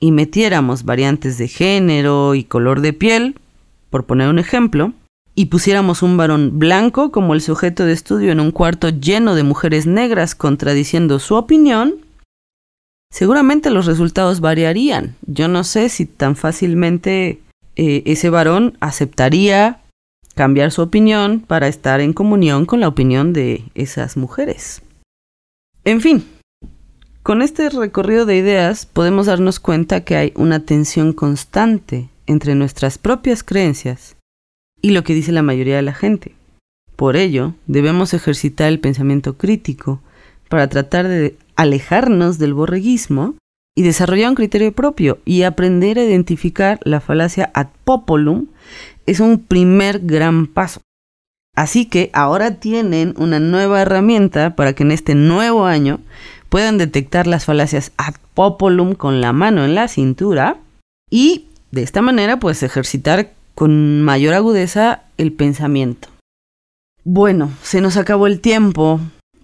y 0.00 0.12
metiéramos 0.12 0.84
variantes 0.84 1.38
de 1.38 1.48
género 1.48 2.34
y 2.34 2.44
color 2.44 2.80
de 2.80 2.92
piel, 2.92 3.38
por 3.90 4.04
poner 4.04 4.28
un 4.28 4.38
ejemplo, 4.38 4.92
y 5.34 5.46
pusiéramos 5.46 6.02
un 6.02 6.16
varón 6.16 6.58
blanco 6.58 7.10
como 7.10 7.34
el 7.34 7.40
sujeto 7.40 7.84
de 7.84 7.92
estudio 7.92 8.32
en 8.32 8.40
un 8.40 8.50
cuarto 8.50 8.88
lleno 8.88 9.34
de 9.34 9.42
mujeres 9.42 9.86
negras 9.86 10.34
contradiciendo 10.34 11.18
su 11.18 11.34
opinión, 11.34 11.96
seguramente 13.10 13.70
los 13.70 13.86
resultados 13.86 14.40
variarían. 14.40 15.16
Yo 15.26 15.48
no 15.48 15.64
sé 15.64 15.88
si 15.88 16.06
tan 16.06 16.36
fácilmente 16.36 17.40
eh, 17.76 18.02
ese 18.06 18.30
varón 18.30 18.76
aceptaría 18.80 19.80
cambiar 20.34 20.70
su 20.72 20.82
opinión 20.82 21.40
para 21.40 21.68
estar 21.68 22.00
en 22.00 22.12
comunión 22.12 22.66
con 22.66 22.80
la 22.80 22.88
opinión 22.88 23.32
de 23.32 23.64
esas 23.74 24.16
mujeres. 24.16 24.82
En 25.84 26.00
fin, 26.00 26.24
con 27.24 27.40
este 27.40 27.70
recorrido 27.70 28.26
de 28.26 28.36
ideas 28.36 28.84
podemos 28.84 29.26
darnos 29.26 29.58
cuenta 29.58 30.04
que 30.04 30.14
hay 30.14 30.32
una 30.36 30.60
tensión 30.60 31.14
constante 31.14 32.10
entre 32.26 32.54
nuestras 32.54 32.98
propias 32.98 33.42
creencias 33.42 34.16
y 34.82 34.90
lo 34.90 35.04
que 35.04 35.14
dice 35.14 35.32
la 35.32 35.40
mayoría 35.40 35.76
de 35.76 35.82
la 35.82 35.94
gente. 35.94 36.34
Por 36.96 37.16
ello, 37.16 37.54
debemos 37.66 38.12
ejercitar 38.12 38.68
el 38.68 38.78
pensamiento 38.78 39.38
crítico 39.38 40.02
para 40.50 40.68
tratar 40.68 41.08
de 41.08 41.38
alejarnos 41.56 42.38
del 42.38 42.52
borreguismo 42.52 43.36
y 43.74 43.84
desarrollar 43.84 44.28
un 44.28 44.36
criterio 44.36 44.72
propio 44.72 45.18
y 45.24 45.44
aprender 45.44 45.98
a 45.98 46.04
identificar 46.04 46.78
la 46.82 47.00
falacia 47.00 47.50
ad 47.54 47.68
populum 47.84 48.48
es 49.06 49.20
un 49.20 49.38
primer 49.38 50.00
gran 50.00 50.46
paso. 50.46 50.82
Así 51.56 51.86
que 51.86 52.10
ahora 52.12 52.56
tienen 52.56 53.14
una 53.16 53.40
nueva 53.40 53.80
herramienta 53.80 54.56
para 54.56 54.74
que 54.74 54.82
en 54.82 54.90
este 54.90 55.14
nuevo 55.14 55.64
año 55.64 56.00
puedan 56.54 56.78
detectar 56.78 57.26
las 57.26 57.46
falacias 57.46 57.90
ad 57.96 58.14
populum 58.32 58.94
con 58.94 59.20
la 59.20 59.32
mano 59.32 59.64
en 59.64 59.74
la 59.74 59.88
cintura 59.88 60.58
y 61.10 61.46
de 61.72 61.82
esta 61.82 62.00
manera 62.00 62.38
pues 62.38 62.62
ejercitar 62.62 63.32
con 63.56 64.02
mayor 64.02 64.34
agudeza 64.34 65.02
el 65.16 65.32
pensamiento. 65.32 66.06
Bueno, 67.02 67.50
se 67.64 67.80
nos 67.80 67.96
acabó 67.96 68.28
el 68.28 68.38
tiempo. 68.38 69.00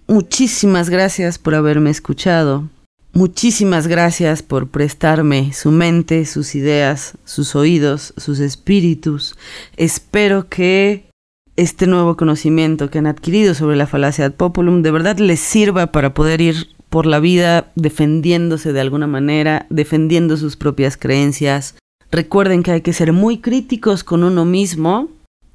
Muchísimas 0.07 0.89
gracias 0.89 1.37
por 1.37 1.53
haberme 1.53 1.89
escuchado. 1.89 2.69
Muchísimas 3.11 3.87
gracias 3.87 4.41
por 4.41 4.69
prestarme 4.69 5.51
su 5.51 5.69
mente, 5.69 6.25
sus 6.25 6.55
ideas, 6.55 7.17
sus 7.25 7.57
oídos, 7.57 8.13
sus 8.15 8.39
espíritus. 8.39 9.35
Espero 9.75 10.47
que 10.47 11.09
este 11.57 11.87
nuevo 11.87 12.15
conocimiento 12.15 12.89
que 12.89 12.99
han 12.99 13.07
adquirido 13.07 13.53
sobre 13.53 13.75
la 13.75 13.85
falacia 13.85 14.27
ad 14.27 14.31
populum 14.31 14.81
de 14.81 14.91
verdad 14.91 15.17
les 15.17 15.41
sirva 15.41 15.87
para 15.87 16.13
poder 16.13 16.39
ir 16.39 16.67
por 16.91 17.05
la 17.05 17.21
vida 17.21 17.71
defendiéndose 17.75 18.73
de 18.73 18.81
alguna 18.81 19.07
manera, 19.07 19.65
defendiendo 19.69 20.35
sus 20.35 20.57
propias 20.57 20.97
creencias. 20.97 21.75
Recuerden 22.11 22.63
que 22.63 22.71
hay 22.71 22.81
que 22.81 22.91
ser 22.91 23.13
muy 23.13 23.37
críticos 23.39 24.03
con 24.03 24.25
uno 24.25 24.43
mismo 24.43 25.07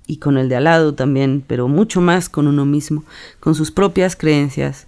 y 0.06 0.16
con 0.16 0.38
el 0.38 0.48
de 0.48 0.56
al 0.56 0.64
lado 0.64 0.94
también, 0.94 1.44
pero 1.46 1.68
mucho 1.68 2.00
más 2.00 2.30
con 2.30 2.46
uno 2.48 2.64
mismo, 2.64 3.04
con 3.38 3.54
sus 3.54 3.70
propias 3.70 4.16
creencias. 4.16 4.86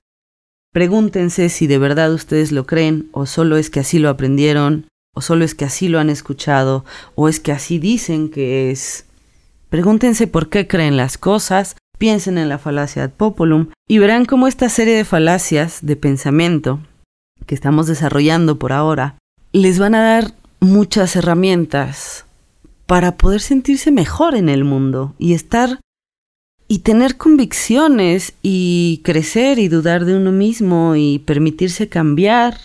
Pregúntense 0.73 1.51
si 1.51 1.67
de 1.67 1.77
verdad 1.77 2.15
ustedes 2.15 2.51
lo 2.51 2.65
creen 2.65 3.11
o 3.13 3.27
solo 3.27 3.59
es 3.59 3.69
que 3.69 3.81
así 3.81 3.99
lo 3.99 4.09
aprendieron, 4.09 4.87
o 5.15 5.21
solo 5.21 5.45
es 5.45 5.55
que 5.55 5.67
así 5.67 5.89
lo 5.89 6.01
han 6.01 6.09
escuchado, 6.09 6.87
o 7.15 7.29
es 7.29 7.41
que 7.41 7.53
así 7.53 7.79
dicen 7.79 8.31
que 8.31 8.71
es. 8.71 9.05
Pregúntense 9.69 10.27
por 10.29 10.49
qué 10.49 10.67
creen 10.67 10.97
las 10.97 11.19
cosas, 11.19 11.77
piensen 11.99 12.39
en 12.39 12.49
la 12.49 12.59
falacia 12.59 13.05
ad 13.05 13.11
populum 13.11 13.69
y 13.89 13.99
verán 13.99 14.25
cómo 14.25 14.47
esta 14.47 14.69
serie 14.69 14.97
de 14.97 15.05
falacias 15.05 15.81
de 15.83 15.97
pensamiento 15.97 16.81
que 17.47 17.55
estamos 17.55 17.87
desarrollando 17.87 18.59
por 18.59 18.73
ahora 18.73 19.17
les 19.53 19.79
van 19.79 19.95
a 19.95 20.03
dar 20.03 20.33
muchas 20.61 21.17
herramientas 21.17 22.25
para 22.87 23.17
poder 23.17 23.41
sentirse 23.41 23.91
mejor 23.91 24.35
en 24.35 24.49
el 24.49 24.65
mundo 24.65 25.15
y 25.19 25.35
estar 25.35 25.81
y 26.69 26.81
tener 26.81 27.17
convicciones 27.17 28.35
y 28.43 29.01
crecer 29.03 29.59
y 29.59 29.69
dudar 29.69 30.05
de 30.05 30.17
uno 30.17 30.33
mismo 30.33 30.97
y 30.97 31.19
permitirse 31.21 31.89
cambiar 31.89 32.57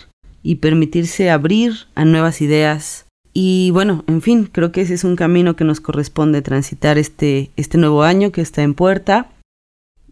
y 0.42 0.56
permitirse 0.56 1.30
abrir 1.30 1.86
a 1.94 2.04
nuevas 2.04 2.42
ideas. 2.42 3.03
Y 3.36 3.72
bueno, 3.72 4.04
en 4.06 4.22
fin, 4.22 4.48
creo 4.50 4.70
que 4.70 4.82
ese 4.82 4.94
es 4.94 5.02
un 5.02 5.16
camino 5.16 5.56
que 5.56 5.64
nos 5.64 5.80
corresponde 5.80 6.40
transitar 6.40 6.98
este, 6.98 7.50
este 7.56 7.78
nuevo 7.78 8.04
año 8.04 8.30
que 8.30 8.40
está 8.40 8.62
en 8.62 8.74
puerta. 8.74 9.28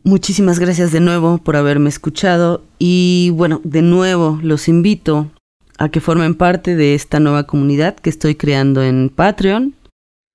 Muchísimas 0.03 0.59
gracias 0.59 0.91
de 0.91 0.99
nuevo 0.99 1.39
por 1.39 1.55
haberme 1.55 1.89
escuchado 1.89 2.65
y 2.81 3.31
bueno, 3.35 3.61
de 3.63 3.83
nuevo 3.83 4.41
los 4.43 4.67
invito 4.67 5.31
a 5.79 5.89
que 5.89 6.01
formen 6.01 6.35
parte 6.35 6.75
de 6.75 6.97
esta 6.97 7.21
nueva 7.21 7.47
comunidad 7.47 7.95
que 7.95 8.11
estoy 8.11 8.35
creando 8.35 8.83
en 8.83 9.09
Patreon. 9.09 9.75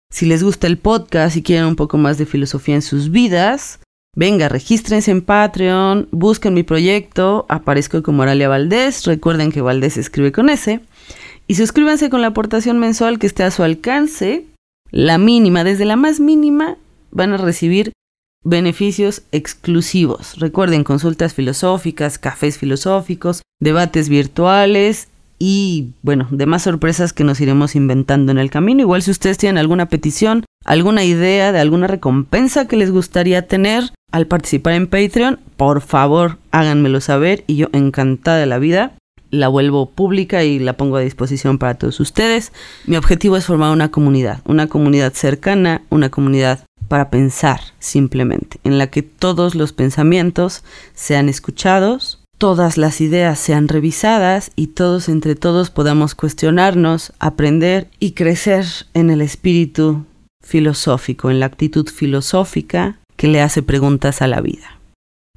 Si 0.09 0.25
les 0.25 0.41
gusta 0.41 0.67
el 0.67 0.77
podcast 0.77 1.35
y 1.35 1.43
quieren 1.43 1.65
un 1.65 1.75
poco 1.75 1.97
más 1.97 2.17
de 2.17 2.25
filosofía 2.25 2.75
en 2.75 2.81
sus 2.81 3.11
vidas, 3.11 3.79
venga, 4.15 4.47
regístrense 4.47 5.11
en 5.11 5.21
Patreon, 5.21 6.07
busquen 6.11 6.53
mi 6.53 6.63
proyecto, 6.63 7.45
aparezco 7.49 8.01
como 8.03 8.23
Aralia 8.23 8.47
Valdés, 8.47 9.05
recuerden 9.05 9.51
que 9.51 9.61
Valdés 9.61 9.97
escribe 9.97 10.31
con 10.31 10.49
S, 10.49 10.79
y 11.47 11.55
suscríbanse 11.55 12.09
con 12.09 12.21
la 12.21 12.27
aportación 12.27 12.79
mensual 12.79 13.19
que 13.19 13.27
esté 13.27 13.43
a 13.43 13.51
su 13.51 13.63
alcance, 13.63 14.45
la 14.91 15.17
mínima, 15.17 15.63
desde 15.63 15.85
la 15.85 15.95
más 15.95 16.19
mínima, 16.19 16.77
van 17.11 17.33
a 17.33 17.37
recibir 17.37 17.93
beneficios 18.43 19.23
exclusivos. 19.31 20.39
Recuerden 20.39 20.83
consultas 20.83 21.33
filosóficas, 21.33 22.17
cafés 22.19 22.57
filosóficos, 22.57 23.41
debates 23.59 24.09
virtuales 24.09 25.09
y 25.39 25.89
bueno, 26.01 26.27
demás 26.31 26.63
sorpresas 26.63 27.13
que 27.13 27.23
nos 27.23 27.39
iremos 27.41 27.75
inventando 27.75 28.31
en 28.31 28.37
el 28.37 28.49
camino. 28.49 28.81
Igual 28.81 29.01
si 29.01 29.11
ustedes 29.11 29.37
tienen 29.37 29.57
alguna 29.57 29.87
petición, 29.87 30.45
alguna 30.65 31.03
idea 31.03 31.51
de 31.51 31.59
alguna 31.59 31.87
recompensa 31.87 32.67
que 32.67 32.77
les 32.77 32.91
gustaría 32.91 33.47
tener 33.47 33.91
al 34.11 34.27
participar 34.27 34.73
en 34.73 34.87
Patreon, 34.87 35.39
por 35.57 35.81
favor 35.81 36.37
háganmelo 36.51 37.01
saber 37.01 37.43
y 37.47 37.57
yo 37.57 37.67
encantada 37.73 38.37
de 38.37 38.45
la 38.45 38.59
vida 38.59 38.93
la 39.31 39.47
vuelvo 39.47 39.89
pública 39.89 40.43
y 40.43 40.59
la 40.59 40.73
pongo 40.73 40.97
a 40.97 41.01
disposición 41.01 41.57
para 41.57 41.75
todos 41.75 41.99
ustedes. 41.99 42.51
Mi 42.85 42.97
objetivo 42.97 43.37
es 43.37 43.45
formar 43.45 43.71
una 43.71 43.89
comunidad, 43.91 44.41
una 44.45 44.67
comunidad 44.67 45.13
cercana, 45.13 45.81
una 45.89 46.09
comunidad 46.09 46.65
para 46.87 47.09
pensar 47.09 47.59
simplemente, 47.79 48.59
en 48.63 48.77
la 48.77 48.87
que 48.87 49.03
todos 49.03 49.55
los 49.55 49.73
pensamientos 49.73 50.63
sean 50.93 51.29
escuchados, 51.29 52.23
todas 52.37 52.77
las 52.77 53.01
ideas 53.01 53.39
sean 53.39 53.67
revisadas 53.67 54.51
y 54.55 54.67
todos 54.67 55.09
entre 55.09 55.35
todos 55.35 55.69
podamos 55.69 56.15
cuestionarnos, 56.15 57.13
aprender 57.19 57.89
y 57.99 58.11
crecer 58.11 58.65
en 58.93 59.09
el 59.09 59.21
espíritu 59.21 60.05
filosófico, 60.43 61.29
en 61.29 61.39
la 61.39 61.47
actitud 61.47 61.87
filosófica 61.89 62.99
que 63.15 63.27
le 63.27 63.41
hace 63.41 63.63
preguntas 63.63 64.21
a 64.21 64.27
la 64.27 64.39
vida. 64.39 64.79